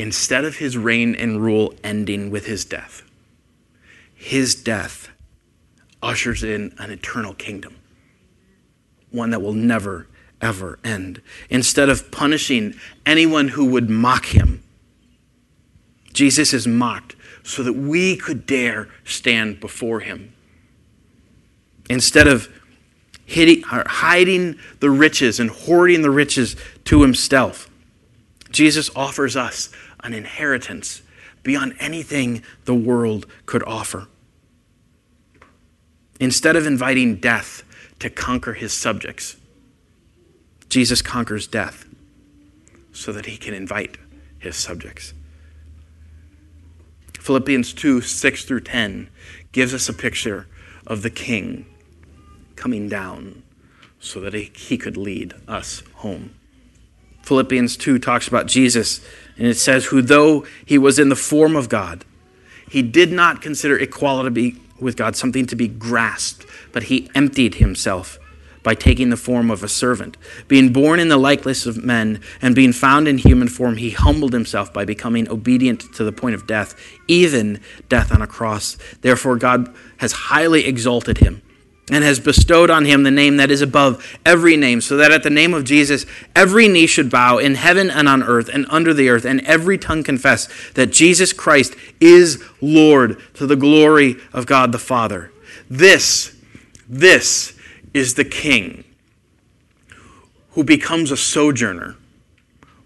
instead 0.00 0.44
of 0.44 0.56
his 0.56 0.76
reign 0.76 1.14
and 1.14 1.40
rule 1.40 1.76
ending 1.84 2.32
with 2.32 2.46
his 2.46 2.64
death, 2.64 3.04
his 4.12 4.56
death 4.56 5.10
ushers 6.02 6.42
in 6.42 6.74
an 6.78 6.90
eternal 6.90 7.34
kingdom, 7.34 7.76
one 9.10 9.30
that 9.30 9.40
will 9.40 9.52
never, 9.52 10.08
ever 10.40 10.78
end. 10.84 11.22
Instead 11.48 11.88
of 11.88 12.10
punishing 12.10 12.74
anyone 13.06 13.48
who 13.48 13.66
would 13.66 13.88
mock 13.88 14.26
him, 14.26 14.62
Jesus 16.12 16.52
is 16.52 16.66
mocked 16.66 17.16
so 17.42 17.62
that 17.62 17.72
we 17.72 18.16
could 18.16 18.46
dare 18.46 18.88
stand 19.04 19.60
before 19.60 20.00
him 20.00 20.32
Instead 21.88 22.26
of 22.26 22.48
hitting, 23.26 23.62
hiding 23.62 24.58
the 24.80 24.90
riches 24.90 25.40
and 25.40 25.50
hoarding 25.50 26.02
the 26.02 26.10
riches 26.10 26.56
to 26.84 27.02
himself, 27.02 27.68
Jesus 28.50 28.90
offers 28.94 29.36
us 29.36 29.70
an 30.02 30.14
inheritance 30.14 31.02
beyond 31.42 31.74
anything 31.78 32.42
the 32.64 32.74
world 32.74 33.26
could 33.46 33.62
offer. 33.64 34.08
Instead 36.22 36.54
of 36.54 36.68
inviting 36.68 37.16
death 37.16 37.64
to 37.98 38.08
conquer 38.08 38.52
his 38.52 38.72
subjects, 38.72 39.34
Jesus 40.68 41.02
conquers 41.02 41.48
death 41.48 41.84
so 42.92 43.10
that 43.10 43.26
he 43.26 43.36
can 43.36 43.52
invite 43.52 43.96
his 44.38 44.54
subjects. 44.54 45.14
Philippians 47.18 47.72
2 47.72 48.02
6 48.02 48.44
through 48.44 48.60
10 48.60 49.10
gives 49.50 49.74
us 49.74 49.88
a 49.88 49.92
picture 49.92 50.46
of 50.86 51.02
the 51.02 51.10
king 51.10 51.66
coming 52.54 52.88
down 52.88 53.42
so 53.98 54.20
that 54.20 54.32
he, 54.32 54.78
could 54.78 54.96
lead 54.96 55.34
us 55.48 55.82
home. 55.94 56.36
Philippians 57.22 57.76
2 57.76 57.98
talks 57.98 58.28
about 58.28 58.46
Jesus, 58.46 59.04
and 59.36 59.48
it 59.48 59.56
says, 59.56 59.86
Who 59.86 60.00
though 60.00 60.46
he 60.64 60.78
was 60.78 61.00
in 61.00 61.08
the 61.08 61.16
form 61.16 61.56
of 61.56 61.68
God, 61.68 62.04
he 62.70 62.80
did 62.80 63.10
not 63.10 63.42
consider 63.42 63.76
equality 63.76 64.60
with 64.82 64.96
God 64.96 65.16
something 65.16 65.46
to 65.46 65.56
be 65.56 65.68
grasped, 65.68 66.46
but 66.72 66.84
he 66.84 67.10
emptied 67.14 67.56
himself 67.56 68.18
by 68.62 68.74
taking 68.74 69.10
the 69.10 69.16
form 69.16 69.50
of 69.50 69.62
a 69.62 69.68
servant. 69.68 70.16
Being 70.48 70.72
born 70.72 71.00
in 71.00 71.08
the 71.08 71.16
likeness 71.16 71.66
of 71.66 71.82
men 71.82 72.20
and 72.40 72.54
being 72.54 72.72
found 72.72 73.08
in 73.08 73.18
human 73.18 73.48
form, 73.48 73.76
he 73.76 73.90
humbled 73.90 74.32
himself 74.32 74.72
by 74.72 74.84
becoming 74.84 75.28
obedient 75.30 75.92
to 75.94 76.04
the 76.04 76.12
point 76.12 76.34
of 76.34 76.46
death, 76.46 76.74
even 77.08 77.60
death 77.88 78.12
on 78.12 78.22
a 78.22 78.26
cross. 78.26 78.76
Therefore, 79.00 79.36
God 79.36 79.74
has 79.98 80.12
highly 80.12 80.66
exalted 80.66 81.18
him 81.18 81.42
and 81.90 82.04
has 82.04 82.20
bestowed 82.20 82.70
on 82.70 82.84
him 82.84 83.02
the 83.02 83.10
name 83.10 83.38
that 83.38 83.50
is 83.50 83.60
above 83.60 84.18
every 84.24 84.56
name, 84.56 84.80
so 84.80 84.96
that 84.96 85.10
at 85.10 85.22
the 85.22 85.30
name 85.30 85.52
of 85.52 85.64
Jesus 85.64 86.06
every 86.36 86.68
knee 86.68 86.86
should 86.86 87.10
bow 87.10 87.38
in 87.38 87.56
heaven 87.56 87.90
and 87.90 88.08
on 88.08 88.22
earth 88.22 88.48
and 88.48 88.66
under 88.70 88.94
the 88.94 89.08
earth, 89.08 89.24
and 89.24 89.40
every 89.42 89.76
tongue 89.76 90.02
confess 90.02 90.48
that 90.72 90.92
Jesus 90.92 91.32
Christ 91.32 91.74
is 92.00 92.42
Lord 92.60 93.20
to 93.34 93.46
the 93.46 93.56
glory 93.56 94.16
of 94.32 94.46
God 94.46 94.70
the 94.70 94.78
Father. 94.78 95.32
This, 95.68 96.36
this 96.88 97.58
is 97.92 98.14
the 98.14 98.24
King 98.24 98.84
who 100.50 100.62
becomes 100.62 101.10
a 101.10 101.16
sojourner, 101.16 101.96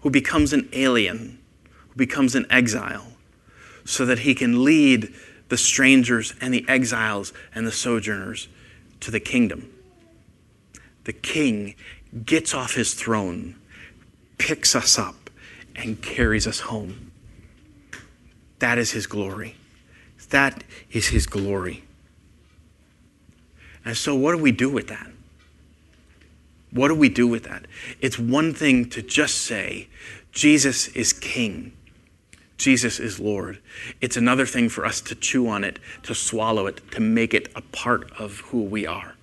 who 0.01 0.09
becomes 0.09 0.53
an 0.53 0.67
alien, 0.73 1.37
who 1.89 1.95
becomes 1.97 2.33
an 2.33 2.45
exile, 2.49 3.05
so 3.85 4.05
that 4.05 4.19
he 4.19 4.33
can 4.33 4.63
lead 4.63 5.13
the 5.49 5.57
strangers 5.57 6.33
and 6.41 6.53
the 6.53 6.65
exiles 6.67 7.31
and 7.53 7.67
the 7.67 7.71
sojourners 7.71 8.47
to 9.01 9.11
the 9.11 9.19
kingdom. 9.19 9.71
The 11.03 11.13
king 11.13 11.75
gets 12.25 12.53
off 12.53 12.75
his 12.75 12.93
throne, 12.93 13.55
picks 14.37 14.75
us 14.75 14.97
up, 14.99 15.29
and 15.75 16.01
carries 16.01 16.47
us 16.47 16.61
home. 16.61 17.11
That 18.59 18.77
is 18.77 18.91
his 18.91 19.07
glory. 19.07 19.55
That 20.29 20.63
is 20.91 21.07
his 21.07 21.25
glory. 21.25 21.83
And 23.85 23.95
so, 23.95 24.15
what 24.15 24.35
do 24.35 24.41
we 24.41 24.51
do 24.51 24.69
with 24.69 24.87
that? 24.87 25.07
What 26.71 26.89
do 26.89 26.95
we 26.95 27.07
do 27.07 27.27
with 27.27 27.43
that? 27.43 27.65
It's 28.01 28.19
one 28.19 28.53
thing 28.53 28.89
to 28.89 29.01
just 29.01 29.37
say, 29.45 29.87
Jesus 30.31 30.89
is 30.89 31.13
king. 31.13 31.76
Jesus 32.57 32.99
is 32.99 33.19
Lord. 33.19 33.59
It's 34.01 34.17
another 34.17 34.45
thing 34.45 34.69
for 34.69 34.85
us 34.85 34.99
to 35.01 35.15
chew 35.15 35.47
on 35.47 35.63
it, 35.63 35.79
to 36.03 36.15
swallow 36.15 36.65
it, 36.67 36.81
to 36.91 36.99
make 36.99 37.33
it 37.33 37.49
a 37.55 37.61
part 37.61 38.11
of 38.19 38.39
who 38.39 38.63
we 38.63 38.85
are. 38.87 39.15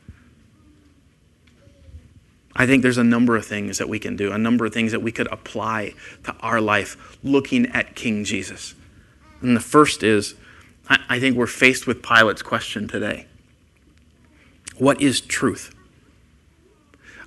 I 2.56 2.66
think 2.66 2.82
there's 2.82 2.98
a 2.98 3.04
number 3.04 3.36
of 3.36 3.44
things 3.44 3.78
that 3.78 3.88
we 3.88 3.98
can 3.98 4.14
do, 4.14 4.30
a 4.30 4.38
number 4.38 4.64
of 4.64 4.72
things 4.72 4.92
that 4.92 5.02
we 5.02 5.10
could 5.10 5.26
apply 5.32 5.94
to 6.22 6.34
our 6.40 6.60
life 6.60 7.18
looking 7.24 7.66
at 7.66 7.96
King 7.96 8.24
Jesus. 8.24 8.74
And 9.40 9.56
the 9.56 9.60
first 9.60 10.04
is 10.04 10.34
I 10.88 11.18
think 11.18 11.36
we're 11.36 11.46
faced 11.46 11.86
with 11.86 12.02
Pilate's 12.02 12.42
question 12.42 12.86
today 12.86 13.26
What 14.78 15.00
is 15.00 15.20
truth? 15.20 15.74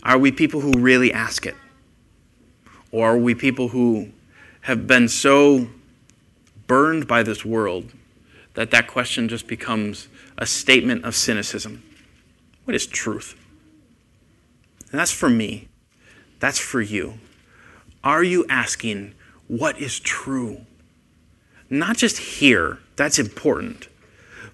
Are 0.03 0.17
we 0.17 0.31
people 0.31 0.61
who 0.61 0.71
really 0.79 1.11
ask 1.11 1.45
it? 1.45 1.55
Or 2.91 3.15
are 3.15 3.17
we 3.17 3.35
people 3.35 3.69
who 3.69 4.11
have 4.61 4.87
been 4.87 5.09
so 5.09 5.67
burned 6.67 7.07
by 7.07 7.23
this 7.23 7.43
world 7.43 7.91
that 8.53 8.71
that 8.71 8.87
question 8.87 9.29
just 9.29 9.47
becomes 9.47 10.07
a 10.37 10.45
statement 10.45 11.05
of 11.05 11.15
cynicism. 11.15 11.83
What 12.65 12.75
is 12.75 12.85
truth? 12.85 13.35
And 14.91 14.99
that's 14.99 15.11
for 15.11 15.29
me. 15.29 15.67
That's 16.39 16.59
for 16.59 16.81
you. 16.81 17.15
Are 18.03 18.23
you 18.23 18.45
asking 18.49 19.13
what 19.47 19.79
is 19.79 19.99
true? 19.99 20.61
Not 21.69 21.97
just 21.97 22.17
here, 22.17 22.79
that's 22.95 23.19
important, 23.19 23.87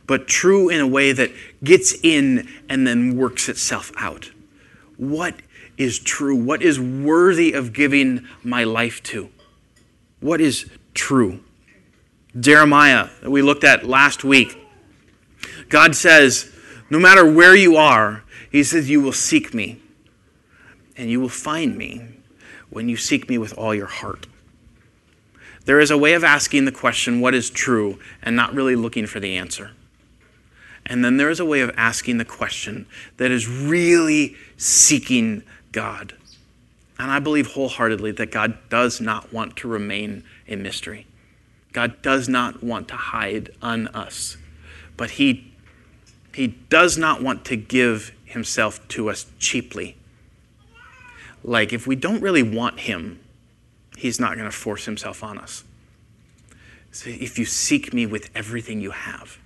but 0.08 0.28
true 0.28 0.70
in 0.70 0.80
a 0.80 0.88
way 0.88 1.12
that 1.12 1.32
gets 1.64 1.96
in 2.04 2.48
and 2.68 2.86
then 2.86 3.16
works 3.16 3.48
itself 3.50 3.92
out. 3.98 4.32
What 4.98 5.36
is 5.78 6.00
true? 6.00 6.36
What 6.36 6.62
is 6.62 6.80
worthy 6.80 7.54
of 7.54 7.74
giving 7.74 8.28
my 8.44 8.64
life 8.64 9.02
to? 9.04 9.30
What 10.20 10.42
is 10.42 10.70
true? 10.94 11.40
Jeremiah, 12.40 13.10
that 13.22 13.30
we 13.30 13.42
looked 13.42 13.64
at 13.64 13.86
last 13.86 14.24
week. 14.24 14.58
God 15.70 15.96
says, 15.96 16.52
no 16.90 17.00
matter 17.00 17.30
where 17.30 17.56
you 17.56 17.76
are, 17.76 18.24
He 18.52 18.64
says, 18.64 18.90
you 18.90 19.02
will 19.02 19.14
seek 19.14 19.54
me. 19.54 19.80
And 20.96 21.10
you 21.10 21.20
will 21.20 21.30
find 21.30 21.78
me 21.78 22.08
when 22.70 22.90
you 22.90 22.98
seek 22.98 23.30
me 23.30 23.38
with 23.38 23.58
all 23.58 23.74
your 23.74 23.88
heart. 23.88 24.28
There 25.66 25.80
is 25.80 25.92
a 25.92 25.98
way 25.98 26.14
of 26.14 26.24
asking 26.24 26.66
the 26.66 26.72
question, 26.72 27.22
what 27.22 27.34
is 27.34 27.50
true, 27.50 28.00
and 28.22 28.36
not 28.36 28.54
really 28.54 28.76
looking 28.76 29.06
for 29.06 29.20
the 29.20 29.38
answer. 29.38 29.72
And 30.86 31.06
then 31.06 31.18
there 31.18 31.30
is 31.30 31.40
a 31.40 31.46
way 31.46 31.62
of 31.62 31.72
asking 31.78 32.18
the 32.18 32.26
question 32.26 32.86
that 33.18 33.32
is 33.32 33.48
really 33.48 34.36
seeking 34.58 35.44
God. 35.72 36.14
And 37.00 37.10
I 37.10 37.20
believe 37.20 37.48
wholeheartedly 37.48 38.12
that 38.14 38.32
God 38.32 38.58
does 38.70 39.00
not 39.00 39.32
want 39.32 39.56
to 39.58 39.68
remain 39.68 40.24
a 40.48 40.56
mystery. 40.56 41.08
God 41.74 42.02
does 42.04 42.30
not 42.30 42.64
want 42.64 42.88
to 42.90 42.96
hide 42.96 43.50
on 43.62 43.88
us, 43.88 44.38
but 44.96 45.12
He, 45.12 45.52
he 46.34 46.48
does 46.48 46.98
not 46.98 47.22
want 47.22 47.44
to 47.46 47.56
give 47.56 48.14
Himself 48.26 48.88
to 48.90 49.10
us 49.10 49.26
cheaply. 49.40 49.98
Like, 51.44 51.74
if 51.74 51.86
we 51.86 51.96
don't 51.96 52.22
really 52.22 52.44
want 52.44 52.82
Him, 52.82 53.20
He's 53.98 54.20
not 54.20 54.36
going 54.36 54.46
to 54.50 54.56
force 54.56 54.86
Himself 54.86 55.24
on 55.24 55.38
us. 55.40 55.64
So 56.92 57.10
if 57.10 57.40
you 57.40 57.46
seek 57.46 57.92
me 57.92 58.06
with 58.06 58.30
everything 58.36 58.80
you 58.80 58.92
have, 58.92 59.40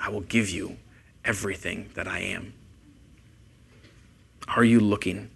I 0.00 0.10
will 0.10 0.22
give 0.22 0.50
you 0.50 0.76
everything 1.24 1.90
that 1.94 2.08
I 2.08 2.18
am. 2.18 2.54
Are 4.48 4.64
you 4.64 4.80
looking? 4.80 5.30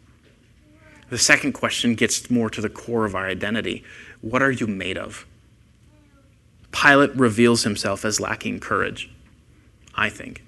The 1.08 1.18
second 1.18 1.52
question 1.52 1.94
gets 1.94 2.30
more 2.30 2.50
to 2.50 2.60
the 2.60 2.68
core 2.68 3.04
of 3.04 3.14
our 3.14 3.26
identity. 3.26 3.84
What 4.20 4.42
are 4.42 4.50
you 4.50 4.66
made 4.66 4.98
of? 4.98 5.26
Pilate 6.72 7.14
reveals 7.16 7.64
himself 7.64 8.04
as 8.04 8.20
lacking 8.20 8.60
courage, 8.60 9.10
I 9.94 10.08
think. 10.08 10.42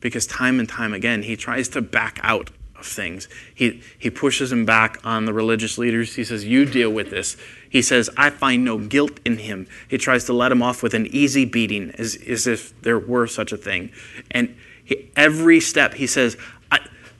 Because 0.00 0.26
time 0.26 0.60
and 0.60 0.68
time 0.68 0.92
again, 0.92 1.22
he 1.22 1.36
tries 1.36 1.68
to 1.70 1.82
back 1.82 2.20
out 2.22 2.50
of 2.76 2.86
things. 2.86 3.28
He, 3.54 3.82
he 3.98 4.10
pushes 4.10 4.52
him 4.52 4.64
back 4.64 4.98
on 5.04 5.24
the 5.24 5.32
religious 5.32 5.78
leaders. 5.78 6.14
He 6.14 6.24
says, 6.24 6.44
You 6.44 6.64
deal 6.64 6.90
with 6.90 7.10
this. 7.10 7.36
He 7.68 7.82
says, 7.82 8.10
I 8.16 8.30
find 8.30 8.64
no 8.64 8.78
guilt 8.78 9.18
in 9.24 9.38
him. 9.38 9.66
He 9.88 9.98
tries 9.98 10.24
to 10.26 10.32
let 10.32 10.52
him 10.52 10.62
off 10.62 10.82
with 10.82 10.94
an 10.94 11.06
easy 11.08 11.44
beating, 11.44 11.90
as, 11.98 12.16
as 12.28 12.46
if 12.46 12.80
there 12.82 12.98
were 12.98 13.26
such 13.26 13.52
a 13.52 13.56
thing. 13.56 13.90
And 14.30 14.56
he, 14.84 15.10
every 15.16 15.60
step, 15.60 15.94
he 15.94 16.06
says, 16.06 16.36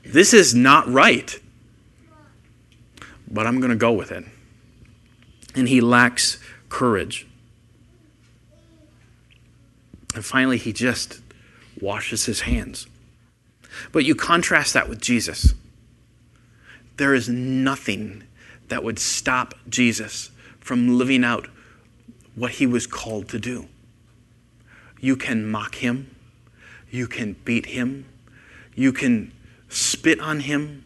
This 0.03 0.33
is 0.33 0.53
not 0.53 0.87
right, 0.87 1.37
but 3.29 3.47
I'm 3.47 3.59
going 3.59 3.71
to 3.71 3.75
go 3.75 3.91
with 3.91 4.11
it. 4.11 4.23
And 5.55 5.67
he 5.67 5.81
lacks 5.81 6.39
courage. 6.69 7.25
And 10.15 10.25
finally, 10.25 10.57
he 10.57 10.71
just 10.71 11.19
washes 11.79 12.25
his 12.25 12.41
hands. 12.41 12.87
But 13.91 14.05
you 14.05 14.15
contrast 14.15 14.73
that 14.73 14.87
with 14.87 15.01
Jesus. 15.01 15.53
There 16.95 17.13
is 17.13 17.27
nothing 17.27 18.23
that 18.69 18.81
would 18.81 18.97
stop 18.97 19.53
Jesus 19.67 20.31
from 20.61 20.97
living 20.97 21.25
out 21.25 21.47
what 22.33 22.51
he 22.51 22.65
was 22.65 22.87
called 22.87 23.27
to 23.29 23.39
do. 23.39 23.67
You 25.01 25.17
can 25.17 25.45
mock 25.45 25.75
him, 25.75 26.15
you 26.89 27.07
can 27.07 27.33
beat 27.43 27.65
him, 27.67 28.05
you 28.73 28.93
can 28.93 29.33
spit 29.67 30.21
on 30.21 30.39
him, 30.39 30.85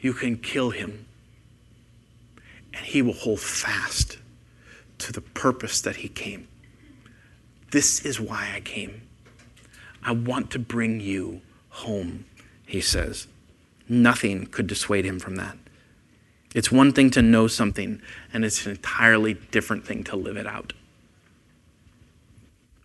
you 0.00 0.14
can 0.14 0.38
kill 0.38 0.70
him, 0.70 1.06
and 2.72 2.86
he 2.86 3.02
will 3.02 3.12
hold 3.12 3.40
fast 3.40 4.18
to 4.98 5.12
the 5.12 5.20
purpose 5.20 5.80
that 5.80 5.96
he 5.96 6.08
came. 6.08 6.46
This 7.70 8.04
is 8.04 8.20
why 8.20 8.52
I 8.54 8.60
came. 8.60 9.02
I 10.02 10.12
want 10.12 10.50
to 10.52 10.58
bring 10.58 11.00
you 11.00 11.40
home, 11.68 12.24
he 12.66 12.80
says. 12.80 13.26
Nothing 13.88 14.46
could 14.46 14.66
dissuade 14.66 15.04
him 15.04 15.18
from 15.18 15.36
that. 15.36 15.56
It's 16.54 16.72
one 16.72 16.92
thing 16.92 17.10
to 17.10 17.22
know 17.22 17.46
something, 17.46 18.02
and 18.32 18.44
it's 18.44 18.66
an 18.66 18.72
entirely 18.72 19.34
different 19.34 19.86
thing 19.86 20.02
to 20.04 20.16
live 20.16 20.36
it 20.36 20.46
out. 20.46 20.72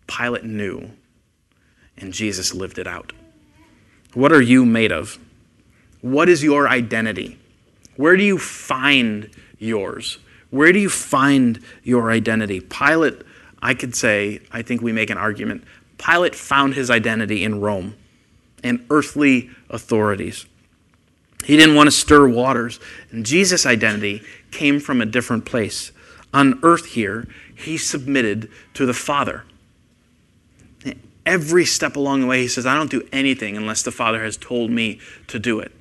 Pilate 0.06 0.44
knew, 0.44 0.92
and 1.96 2.12
Jesus 2.12 2.54
lived 2.54 2.78
it 2.78 2.86
out. 2.86 3.12
What 4.14 4.32
are 4.32 4.42
you 4.42 4.64
made 4.64 4.92
of? 4.92 5.18
What 6.00 6.28
is 6.28 6.44
your 6.44 6.68
identity? 6.68 7.38
Where 7.96 8.16
do 8.16 8.22
you 8.22 8.38
find 8.38 9.30
yours? 9.58 10.18
Where 10.50 10.72
do 10.72 10.78
you 10.78 10.88
find 10.88 11.60
your 11.82 12.10
identity? 12.12 12.60
Pilate 12.60 13.22
I 13.62 13.74
could 13.74 13.94
say, 13.94 14.40
I 14.52 14.62
think 14.62 14.82
we 14.82 14.92
make 14.92 15.10
an 15.10 15.18
argument. 15.18 15.64
Pilate 15.98 16.34
found 16.34 16.74
his 16.74 16.90
identity 16.90 17.42
in 17.42 17.60
Rome 17.60 17.94
and 18.62 18.84
earthly 18.90 19.50
authorities. 19.70 20.46
He 21.44 21.56
didn't 21.56 21.76
want 21.76 21.86
to 21.86 21.92
stir 21.92 22.28
waters. 22.28 22.80
And 23.10 23.24
Jesus' 23.24 23.66
identity 23.66 24.22
came 24.50 24.80
from 24.80 25.00
a 25.00 25.06
different 25.06 25.44
place. 25.44 25.92
On 26.34 26.58
earth 26.62 26.86
here, 26.86 27.28
he 27.54 27.78
submitted 27.78 28.50
to 28.74 28.84
the 28.84 28.94
Father. 28.94 29.44
Every 31.24 31.64
step 31.64 31.96
along 31.96 32.20
the 32.20 32.26
way, 32.26 32.42
he 32.42 32.48
says, 32.48 32.66
I 32.66 32.74
don't 32.74 32.90
do 32.90 33.06
anything 33.12 33.56
unless 33.56 33.82
the 33.82 33.90
Father 33.90 34.22
has 34.22 34.36
told 34.36 34.70
me 34.70 35.00
to 35.28 35.38
do 35.38 35.60
it. 35.60 35.72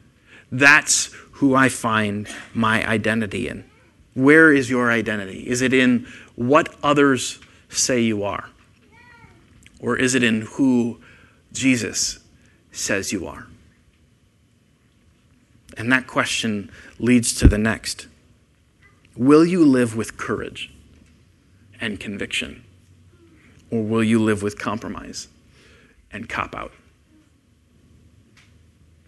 That's 0.52 1.14
who 1.34 1.56
I 1.56 1.70
find 1.70 2.28
my 2.54 2.88
identity 2.88 3.48
in. 3.48 3.66
Where 4.14 4.54
is 4.54 4.70
your 4.70 4.92
identity? 4.92 5.48
Is 5.48 5.62
it 5.62 5.74
in 5.74 6.08
what 6.36 6.74
others 6.82 7.40
say 7.76 8.02
you 8.02 8.24
are? 8.24 8.50
Or 9.80 9.98
is 9.98 10.16
it 10.16 10.24
in 10.24 10.42
who 10.42 11.00
Jesus 11.52 12.20
says 12.72 13.12
you 13.12 13.28
are? 13.28 13.48
And 15.78 15.92
that 15.92 16.08
question 16.08 16.72
leads 17.00 17.36
to 17.36 17.48
the 17.48 17.58
next 17.58 18.08
Will 19.16 19.46
you 19.46 19.64
live 19.64 19.96
with 19.96 20.18
courage 20.18 20.74
and 21.80 22.00
conviction? 22.00 22.64
Or 23.72 23.82
will 23.82 24.04
you 24.04 24.20
live 24.20 24.44
with 24.44 24.60
compromise 24.60 25.28
and 26.12 26.28
cop 26.28 26.56
out? 26.56 26.74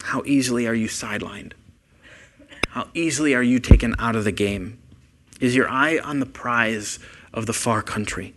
How 0.04 0.24
easily 0.26 0.68
are 0.68 0.74
you 0.74 0.88
sidelined? 0.88 1.54
How 2.70 2.88
easily 2.94 3.34
are 3.34 3.44
you 3.44 3.60
taken 3.60 3.96
out 4.00 4.16
of 4.16 4.24
the 4.24 4.32
game? 4.32 4.80
Is 5.40 5.56
your 5.56 5.70
eye 5.70 6.00
on 6.00 6.20
the 6.20 6.26
prize 6.26 7.00
of 7.34 7.46
the 7.46 7.54
far 7.54 7.82
country? 7.82 8.34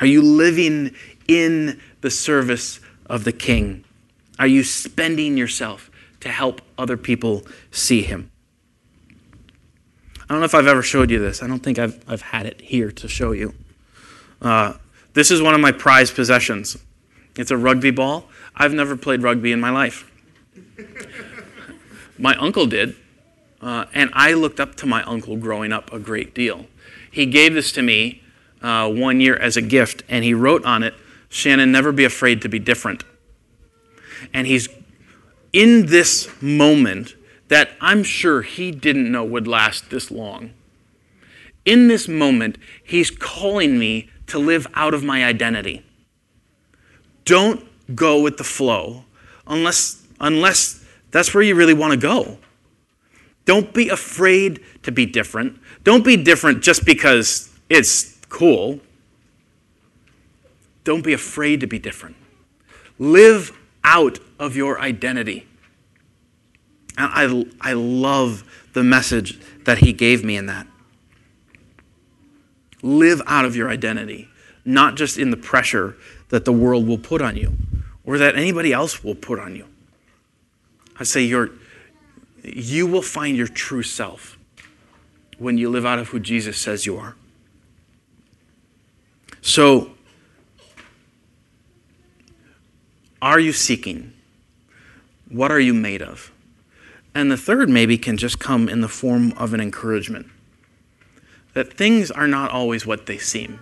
Are 0.00 0.06
you 0.06 0.22
living 0.22 0.94
in 1.26 1.80
the 2.00 2.10
service 2.10 2.80
of 3.06 3.24
the 3.24 3.32
King? 3.32 3.84
Are 4.38 4.46
you 4.46 4.62
spending 4.62 5.36
yourself 5.36 5.90
to 6.20 6.28
help 6.28 6.60
other 6.76 6.96
people 6.96 7.46
see 7.70 8.02
Him? 8.02 8.30
I 10.28 10.34
don't 10.34 10.40
know 10.40 10.44
if 10.44 10.54
I've 10.54 10.66
ever 10.66 10.82
showed 10.82 11.10
you 11.10 11.18
this. 11.18 11.42
I 11.42 11.46
don't 11.46 11.60
think 11.62 11.78
I've, 11.78 12.02
I've 12.06 12.22
had 12.22 12.46
it 12.46 12.60
here 12.60 12.92
to 12.92 13.08
show 13.08 13.32
you. 13.32 13.54
Uh, 14.42 14.74
this 15.14 15.30
is 15.30 15.40
one 15.40 15.54
of 15.54 15.60
my 15.60 15.72
prized 15.72 16.14
possessions. 16.14 16.76
It's 17.36 17.50
a 17.50 17.56
rugby 17.56 17.90
ball. 17.90 18.28
I've 18.54 18.74
never 18.74 18.96
played 18.96 19.22
rugby 19.22 19.52
in 19.52 19.60
my 19.60 19.70
life. 19.70 20.10
my 22.18 22.36
uncle 22.36 22.66
did, 22.66 22.94
uh, 23.62 23.86
and 23.94 24.10
I 24.12 24.34
looked 24.34 24.60
up 24.60 24.74
to 24.76 24.86
my 24.86 25.02
uncle 25.04 25.36
growing 25.36 25.72
up 25.72 25.92
a 25.92 25.98
great 25.98 26.34
deal. 26.34 26.66
He 27.10 27.26
gave 27.26 27.54
this 27.54 27.72
to 27.72 27.82
me 27.82 28.22
uh, 28.62 28.90
one 28.90 29.20
year 29.20 29.36
as 29.36 29.56
a 29.56 29.62
gift, 29.62 30.02
and 30.08 30.24
he 30.24 30.34
wrote 30.34 30.64
on 30.64 30.82
it, 30.82 30.94
Shannon, 31.28 31.72
never 31.72 31.92
be 31.92 32.04
afraid 32.04 32.42
to 32.42 32.48
be 32.48 32.58
different. 32.58 33.04
And 34.32 34.46
he's 34.46 34.68
in 35.52 35.86
this 35.86 36.28
moment 36.42 37.14
that 37.48 37.70
I'm 37.80 38.02
sure 38.02 38.42
he 38.42 38.70
didn't 38.70 39.10
know 39.10 39.24
would 39.24 39.46
last 39.46 39.90
this 39.90 40.10
long. 40.10 40.52
In 41.64 41.88
this 41.88 42.08
moment, 42.08 42.58
he's 42.82 43.10
calling 43.10 43.78
me 43.78 44.10
to 44.26 44.38
live 44.38 44.66
out 44.74 44.94
of 44.94 45.02
my 45.02 45.24
identity. 45.24 45.84
Don't 47.24 47.66
go 47.94 48.20
with 48.20 48.36
the 48.36 48.44
flow 48.44 49.04
unless, 49.46 50.02
unless 50.20 50.84
that's 51.10 51.34
where 51.34 51.42
you 51.42 51.54
really 51.54 51.74
want 51.74 51.92
to 51.92 51.98
go. 51.98 52.38
Don't 53.44 53.72
be 53.72 53.88
afraid 53.88 54.60
to 54.82 54.92
be 54.92 55.06
different. 55.06 55.58
Don't 55.84 56.04
be 56.04 56.16
different 56.16 56.62
just 56.62 56.84
because 56.84 57.50
it's 57.70 58.17
cool. 58.28 58.80
Don't 60.84 61.02
be 61.02 61.12
afraid 61.12 61.60
to 61.60 61.66
be 61.66 61.78
different. 61.78 62.16
Live 62.98 63.56
out 63.84 64.18
of 64.38 64.56
your 64.56 64.80
identity. 64.80 65.46
And 66.96 67.46
I, 67.60 67.70
I 67.70 67.72
love 67.74 68.44
the 68.72 68.82
message 68.82 69.38
that 69.64 69.78
he 69.78 69.92
gave 69.92 70.24
me 70.24 70.36
in 70.36 70.46
that. 70.46 70.66
Live 72.82 73.22
out 73.26 73.44
of 73.44 73.56
your 73.56 73.68
identity, 73.68 74.28
not 74.64 74.96
just 74.96 75.18
in 75.18 75.30
the 75.30 75.36
pressure 75.36 75.96
that 76.28 76.44
the 76.44 76.52
world 76.52 76.86
will 76.86 76.98
put 76.98 77.20
on 77.20 77.36
you 77.36 77.56
or 78.04 78.18
that 78.18 78.36
anybody 78.36 78.72
else 78.72 79.02
will 79.04 79.14
put 79.14 79.38
on 79.38 79.54
you. 79.54 79.66
I 80.98 81.04
say 81.04 81.22
you're, 81.22 81.50
you 82.42 82.86
will 82.86 83.02
find 83.02 83.36
your 83.36 83.46
true 83.46 83.82
self 83.82 84.38
when 85.38 85.58
you 85.58 85.70
live 85.70 85.86
out 85.86 85.98
of 85.98 86.08
who 86.08 86.18
Jesus 86.18 86.58
says 86.58 86.86
you 86.86 86.96
are. 86.96 87.14
So, 89.48 89.92
are 93.22 93.40
you 93.40 93.54
seeking? 93.54 94.12
What 95.30 95.50
are 95.50 95.58
you 95.58 95.72
made 95.72 96.02
of? 96.02 96.30
And 97.14 97.32
the 97.32 97.38
third 97.38 97.70
maybe 97.70 97.96
can 97.96 98.18
just 98.18 98.38
come 98.38 98.68
in 98.68 98.82
the 98.82 98.88
form 98.88 99.32
of 99.38 99.54
an 99.54 99.60
encouragement 99.62 100.26
that 101.54 101.72
things 101.72 102.10
are 102.10 102.28
not 102.28 102.50
always 102.50 102.84
what 102.84 103.06
they 103.06 103.16
seem. 103.16 103.60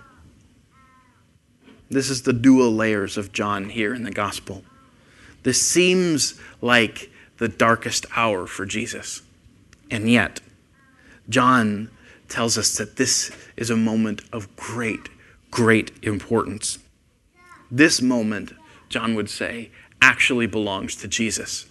This 1.89 2.09
is 2.09 2.23
the 2.23 2.33
dual 2.33 2.73
layers 2.73 3.17
of 3.17 3.31
John 3.31 3.69
here 3.69 3.93
in 3.93 4.03
the 4.03 4.11
gospel. 4.11 4.65
This 5.43 5.61
seems 5.65 6.37
like 6.59 7.09
the 7.37 7.47
darkest 7.47 8.05
hour 8.13 8.45
for 8.45 8.65
Jesus. 8.65 9.21
And 9.89 10.11
yet, 10.11 10.41
John 11.29 11.89
tells 12.27 12.57
us 12.57 12.75
that 12.75 12.97
this 12.97 13.31
is 13.55 13.69
a 13.69 13.77
moment 13.77 14.21
of 14.33 14.53
great, 14.57 15.07
great 15.51 15.91
importance. 16.01 16.79
This 17.69 18.01
moment, 18.01 18.53
John 18.89 19.15
would 19.15 19.29
say, 19.29 19.71
actually 20.01 20.47
belongs 20.47 20.95
to 20.97 21.07
Jesus. 21.07 21.65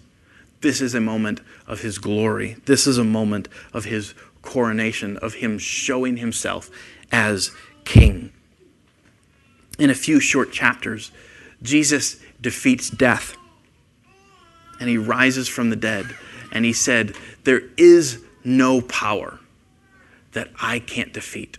This 0.61 0.81
is 0.81 0.95
a 0.95 1.01
moment 1.01 1.41
of 1.67 1.81
his 1.81 1.99
glory. 1.99 2.57
This 2.65 2.87
is 2.87 2.99
a 2.99 3.05
moment 3.05 3.49
of 3.73 3.85
his 3.85 4.15
coronation, 4.43 5.17
of 5.19 5.35
him 5.35 5.59
showing 5.59 6.17
himself 6.17 6.71
as 7.12 7.51
king. 7.85 8.33
In 9.79 9.91
a 9.91 9.95
few 9.95 10.21
short 10.21 10.53
chapters, 10.53 11.11
Jesus 11.62 12.21
defeats 12.41 12.91
death 12.91 13.37
and 14.81 14.89
he 14.89 14.99
rises 14.99 15.49
from 15.49 15.71
the 15.71 15.77
dead. 15.77 16.15
And 16.53 16.65
he 16.65 16.73
said, 16.73 17.15
There 17.45 17.62
is 17.77 18.23
no 18.45 18.81
power 18.81 19.41
that 20.33 20.51
I 20.61 20.79
can't 20.79 21.12
defeat. 21.12 21.59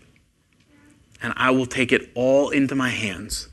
And 1.22 1.34
I 1.36 1.52
will 1.52 1.66
take 1.66 1.92
it 1.92 2.10
all 2.14 2.50
into 2.50 2.76
my 2.76 2.90
hands 2.90 3.50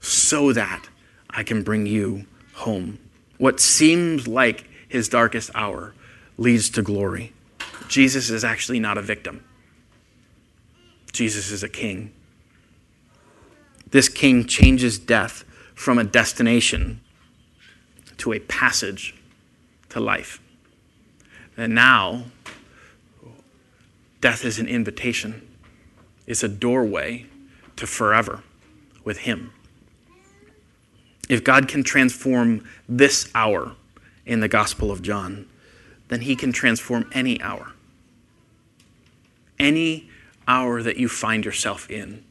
so 0.00 0.52
that 0.52 0.88
I 1.30 1.42
can 1.42 1.62
bring 1.62 1.86
you 1.86 2.26
home. 2.54 2.98
What 3.38 3.60
seems 3.60 4.28
like 4.28 4.66
his 4.88 5.08
darkest 5.08 5.50
hour 5.54 5.94
leads 6.38 6.70
to 6.70 6.82
glory. 6.82 7.32
Jesus 7.88 8.30
is 8.30 8.44
actually 8.44 8.80
not 8.80 8.98
a 8.98 9.02
victim, 9.02 9.44
Jesus 11.12 11.50
is 11.50 11.62
a 11.62 11.68
king. 11.68 12.12
This 13.90 14.08
king 14.08 14.46
changes 14.46 14.98
death 14.98 15.44
from 15.74 15.98
a 15.98 16.04
destination 16.04 17.00
to 18.16 18.32
a 18.32 18.40
passage 18.40 19.14
to 19.90 20.00
life. 20.00 20.40
And 21.56 21.74
now, 21.74 22.24
death 24.20 24.44
is 24.44 24.58
an 24.58 24.66
invitation, 24.66 25.46
it's 26.26 26.42
a 26.42 26.48
doorway 26.48 27.26
to 27.76 27.86
forever 27.86 28.42
with 29.04 29.18
Him. 29.18 29.52
If 31.28 31.42
God 31.42 31.68
can 31.68 31.82
transform 31.82 32.66
this 32.88 33.30
hour, 33.34 33.76
in 34.26 34.40
the 34.40 34.48
Gospel 34.48 34.90
of 34.90 35.02
John, 35.02 35.46
then 36.08 36.22
He 36.22 36.36
can 36.36 36.52
transform 36.52 37.08
any 37.12 37.40
hour. 37.40 37.72
Any 39.58 40.08
hour 40.46 40.82
that 40.82 40.96
you 40.96 41.08
find 41.08 41.44
yourself 41.44 41.90
in, 41.90 42.24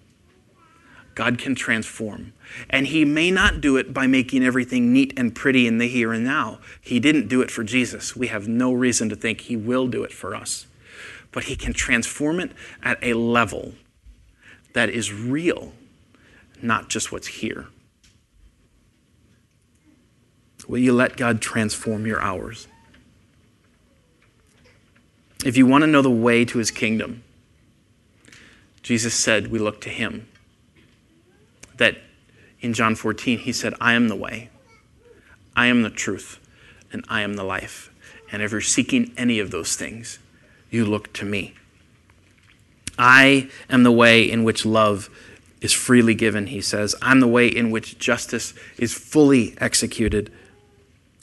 God 1.15 1.37
can 1.37 1.55
transform. 1.55 2.33
And 2.69 2.87
He 2.87 3.05
may 3.05 3.31
not 3.31 3.61
do 3.61 3.77
it 3.77 3.93
by 3.93 4.07
making 4.07 4.43
everything 4.43 4.91
neat 4.91 5.13
and 5.17 5.35
pretty 5.35 5.67
in 5.67 5.77
the 5.77 5.87
here 5.87 6.11
and 6.13 6.23
now. 6.23 6.59
He 6.81 6.99
didn't 6.99 7.27
do 7.27 7.41
it 7.41 7.51
for 7.51 7.63
Jesus. 7.63 8.15
We 8.15 8.27
have 8.27 8.47
no 8.47 8.73
reason 8.73 9.09
to 9.09 9.15
think 9.15 9.41
He 9.41 9.55
will 9.55 9.87
do 9.87 10.03
it 10.03 10.11
for 10.11 10.35
us. 10.35 10.65
But 11.31 11.45
He 11.45 11.55
can 11.55 11.73
transform 11.73 12.39
it 12.39 12.51
at 12.81 12.97
a 13.01 13.13
level 13.13 13.73
that 14.73 14.89
is 14.89 15.13
real, 15.13 15.73
not 16.61 16.89
just 16.89 17.11
what's 17.11 17.27
here. 17.27 17.67
Will 20.67 20.79
you 20.79 20.93
let 20.93 21.17
God 21.17 21.41
transform 21.41 22.05
your 22.05 22.21
hours? 22.21 22.67
If 25.45 25.57
you 25.57 25.65
want 25.65 25.83
to 25.83 25.87
know 25.87 26.01
the 26.01 26.09
way 26.09 26.45
to 26.45 26.57
his 26.57 26.71
kingdom, 26.71 27.23
Jesus 28.81 29.13
said 29.13 29.47
we 29.47 29.59
look 29.59 29.81
to 29.81 29.89
him. 29.89 30.27
That 31.77 31.97
in 32.61 32.73
John 32.73 32.95
14, 32.95 33.39
he 33.39 33.51
said, 33.51 33.73
I 33.81 33.93
am 33.93 34.07
the 34.07 34.15
way, 34.15 34.49
I 35.55 35.67
am 35.67 35.81
the 35.81 35.89
truth, 35.89 36.39
and 36.91 37.03
I 37.09 37.21
am 37.21 37.35
the 37.35 37.43
life. 37.43 37.91
And 38.31 38.41
if 38.41 38.51
you're 38.51 38.61
seeking 38.61 39.11
any 39.17 39.39
of 39.39 39.51
those 39.51 39.75
things, 39.75 40.19
you 40.69 40.85
look 40.85 41.11
to 41.13 41.25
me. 41.25 41.55
I 42.97 43.49
am 43.69 43.83
the 43.83 43.91
way 43.91 44.29
in 44.29 44.43
which 44.43 44.65
love 44.65 45.09
is 45.61 45.71
freely 45.71 46.13
given, 46.13 46.47
he 46.47 46.61
says. 46.61 46.95
I'm 47.01 47.19
the 47.19 47.27
way 47.27 47.47
in 47.47 47.71
which 47.71 47.97
justice 47.97 48.53
is 48.77 48.93
fully 48.93 49.55
executed. 49.59 50.31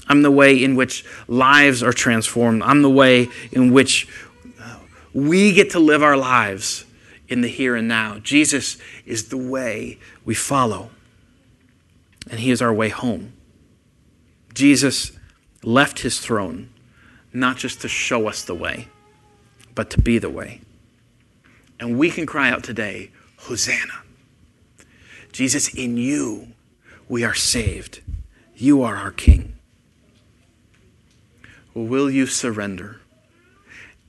I'm 0.08 0.22
the 0.22 0.30
way 0.30 0.62
in 0.62 0.74
which 0.74 1.04
lives 1.28 1.82
are 1.82 1.92
transformed. 1.92 2.62
I'm 2.62 2.82
the 2.82 2.90
way 2.90 3.28
in 3.52 3.72
which 3.72 4.08
uh, 4.60 4.78
we 5.12 5.52
get 5.52 5.70
to 5.70 5.78
live 5.78 6.02
our 6.02 6.16
lives 6.16 6.84
in 7.28 7.42
the 7.42 7.48
here 7.48 7.76
and 7.76 7.86
now. 7.86 8.18
Jesus 8.18 8.76
is 9.06 9.28
the 9.28 9.38
way 9.38 9.98
we 10.24 10.34
follow, 10.34 10.90
and 12.28 12.40
he 12.40 12.50
is 12.50 12.60
our 12.60 12.72
way 12.72 12.88
home. 12.88 13.34
Jesus 14.52 15.12
left 15.62 16.00
his 16.00 16.18
throne 16.18 16.70
not 17.32 17.56
just 17.56 17.80
to 17.82 17.88
show 17.88 18.26
us 18.26 18.42
the 18.42 18.54
way, 18.54 18.88
but 19.74 19.90
to 19.90 20.00
be 20.00 20.18
the 20.18 20.30
way. 20.30 20.60
And 21.81 21.99
we 21.99 22.11
can 22.11 22.26
cry 22.26 22.51
out 22.51 22.62
today, 22.62 23.11
Hosanna. 23.39 24.03
Jesus, 25.33 25.74
in 25.74 25.97
you 25.97 26.49
we 27.09 27.24
are 27.24 27.35
saved. 27.35 28.03
You 28.55 28.83
are 28.83 28.97
our 28.97 29.11
King. 29.11 29.55
Will 31.74 32.11
you 32.11 32.26
surrender? 32.26 33.01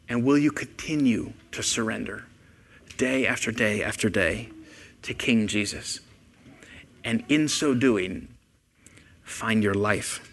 And 0.10 0.26
will 0.26 0.38
you 0.38 0.52
continue 0.52 1.34
to 1.52 1.64
surrender 1.64 2.26
day 2.98 3.26
after 3.26 3.52
day 3.52 3.82
after 3.82 4.10
day 4.10 4.50
to 5.04 5.14
King 5.14 5.48
Jesus? 5.48 6.02
And 7.04 7.24
in 7.30 7.48
so 7.48 7.74
doing, 7.74 8.28
find 9.24 9.64
your 9.64 9.74
life. 9.74 10.28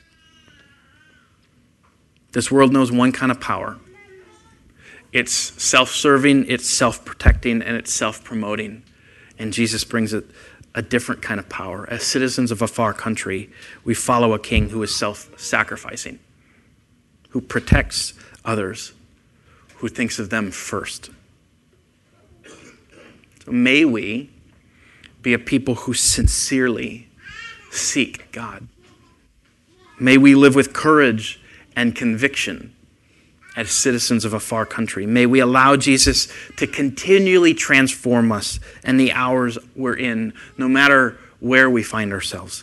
This 2.32 2.50
world 2.50 2.72
knows 2.72 2.90
one 2.90 3.12
kind 3.12 3.30
of 3.30 3.40
power 3.40 3.78
it's 5.12 5.32
self 5.32 5.90
serving, 5.90 6.46
it's 6.48 6.68
self 6.68 7.04
protecting, 7.04 7.62
and 7.62 7.76
it's 7.76 7.92
self 7.92 8.22
promoting. 8.22 8.82
And 9.38 9.52
Jesus 9.52 9.84
brings 9.84 10.12
it 10.12 10.26
a 10.74 10.82
different 10.82 11.22
kind 11.22 11.40
of 11.40 11.48
power. 11.48 11.88
As 11.88 12.02
citizens 12.02 12.50
of 12.50 12.60
a 12.60 12.68
far 12.68 12.92
country, 12.92 13.50
we 13.84 13.94
follow 13.94 14.34
a 14.34 14.38
king 14.38 14.68
who 14.70 14.82
is 14.82 14.94
self 14.94 15.30
sacrificing, 15.38 16.18
who 17.30 17.40
protects 17.40 18.14
others, 18.44 18.92
who 19.76 19.88
thinks 19.88 20.18
of 20.18 20.30
them 20.30 20.50
first. 20.50 21.10
So 23.44 23.52
may 23.52 23.84
we 23.84 24.30
be 25.22 25.32
a 25.32 25.38
people 25.38 25.74
who 25.74 25.94
sincerely 25.94 27.08
seek 27.70 28.30
God. 28.30 28.68
May 29.98 30.16
we 30.18 30.34
live 30.34 30.54
with 30.54 30.72
courage 30.72 31.40
and 31.74 31.94
conviction 31.94 32.74
as 33.58 33.72
citizens 33.72 34.24
of 34.24 34.32
a 34.32 34.38
far 34.38 34.64
country. 34.64 35.04
May 35.04 35.26
we 35.26 35.40
allow 35.40 35.74
Jesus 35.74 36.28
to 36.58 36.66
continually 36.68 37.54
transform 37.54 38.30
us 38.30 38.60
and 38.84 39.00
the 39.00 39.10
hours 39.10 39.58
we're 39.74 39.96
in, 39.96 40.32
no 40.56 40.68
matter 40.68 41.18
where 41.40 41.68
we 41.68 41.82
find 41.82 42.12
ourselves. 42.12 42.62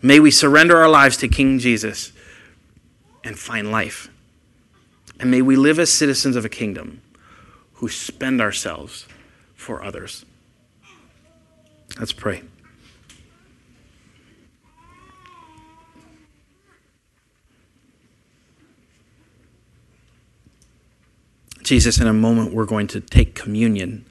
May 0.00 0.20
we 0.20 0.30
surrender 0.30 0.78
our 0.78 0.88
lives 0.88 1.18
to 1.18 1.28
King 1.28 1.58
Jesus 1.58 2.12
and 3.22 3.38
find 3.38 3.70
life. 3.70 4.08
And 5.20 5.30
may 5.30 5.42
we 5.42 5.54
live 5.54 5.78
as 5.78 5.92
citizens 5.92 6.34
of 6.34 6.46
a 6.46 6.48
kingdom 6.48 7.02
who 7.74 7.90
spend 7.90 8.40
ourselves 8.40 9.06
for 9.54 9.84
others. 9.84 10.24
Let's 11.98 12.12
pray. 12.12 12.42
Jesus, 21.62 21.98
in 22.00 22.06
a 22.06 22.12
moment, 22.12 22.52
we're 22.52 22.66
going 22.66 22.86
to 22.88 23.00
take 23.00 23.34
communion. 23.34 24.04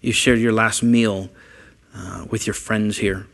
You 0.00 0.12
shared 0.12 0.38
your 0.38 0.52
last 0.52 0.82
meal 0.82 1.30
uh, 1.94 2.26
with 2.30 2.46
your 2.46 2.54
friends 2.54 2.98
here. 2.98 3.26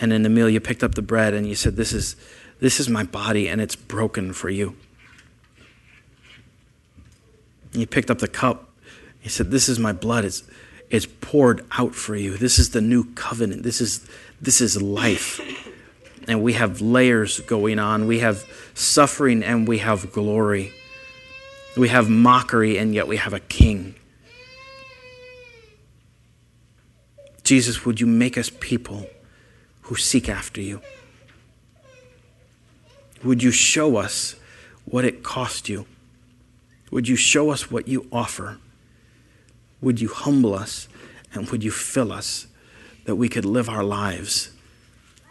And 0.00 0.12
in 0.12 0.22
the 0.22 0.28
meal, 0.28 0.48
you 0.48 0.60
picked 0.60 0.82
up 0.82 0.94
the 0.94 1.02
bread 1.02 1.34
and 1.34 1.46
you 1.46 1.54
said, 1.54 1.76
This 1.76 1.92
is, 1.92 2.16
this 2.60 2.80
is 2.80 2.88
my 2.88 3.02
body, 3.02 3.48
and 3.48 3.60
it's 3.60 3.76
broken 3.76 4.32
for 4.32 4.50
you. 4.50 4.76
And 7.72 7.80
you 7.80 7.86
picked 7.86 8.10
up 8.10 8.18
the 8.18 8.28
cup. 8.28 8.70
You 9.22 9.30
said, 9.30 9.50
This 9.50 9.68
is 9.68 9.78
my 9.78 9.92
blood. 9.92 10.24
It's, 10.24 10.42
it's 10.90 11.06
poured 11.06 11.64
out 11.72 11.94
for 11.94 12.14
you. 12.14 12.36
This 12.36 12.58
is 12.58 12.70
the 12.70 12.80
new 12.80 13.04
covenant. 13.14 13.62
This 13.62 13.80
is, 13.80 14.06
this 14.40 14.60
is 14.60 14.80
life. 14.80 15.40
And 16.28 16.42
we 16.42 16.54
have 16.54 16.80
layers 16.80 17.40
going 17.40 17.78
on. 17.78 18.06
We 18.06 18.18
have 18.20 18.44
suffering 18.74 19.42
and 19.42 19.66
we 19.66 19.78
have 19.78 20.12
glory. 20.12 20.72
We 21.76 21.88
have 21.88 22.08
mockery 22.08 22.78
and 22.78 22.94
yet 22.94 23.06
we 23.06 23.16
have 23.16 23.32
a 23.32 23.40
king. 23.40 23.94
Jesus, 27.44 27.84
would 27.84 28.00
you 28.00 28.06
make 28.06 28.36
us 28.36 28.50
people 28.50 29.06
who 29.82 29.94
seek 29.94 30.28
after 30.28 30.60
you? 30.60 30.80
Would 33.22 33.42
you 33.42 33.52
show 33.52 33.96
us 33.96 34.34
what 34.84 35.04
it 35.04 35.22
cost 35.22 35.68
you? 35.68 35.86
Would 36.90 37.08
you 37.08 37.16
show 37.16 37.50
us 37.50 37.70
what 37.70 37.86
you 37.86 38.08
offer? 38.10 38.58
Would 39.80 40.00
you 40.00 40.08
humble 40.08 40.54
us 40.54 40.88
and 41.32 41.48
would 41.50 41.62
you 41.62 41.70
fill 41.70 42.12
us 42.12 42.46
that 43.06 43.16
we 43.16 43.28
could 43.28 43.44
live 43.44 43.68
our 43.68 43.82
lives 43.82 44.50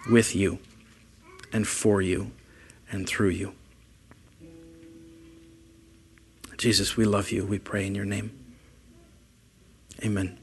with 0.10 0.36
you 0.36 0.60
and 1.54 1.68
for 1.68 2.02
you 2.02 2.32
and 2.92 3.08
through 3.08 3.30
you? 3.30 3.54
Jesus, 6.58 6.98
we 6.98 7.06
love 7.06 7.32
you. 7.32 7.46
We 7.46 7.60
pray 7.60 7.86
in 7.86 7.96
your 7.96 8.06
name. 8.06 8.32
Amen. 10.04 10.38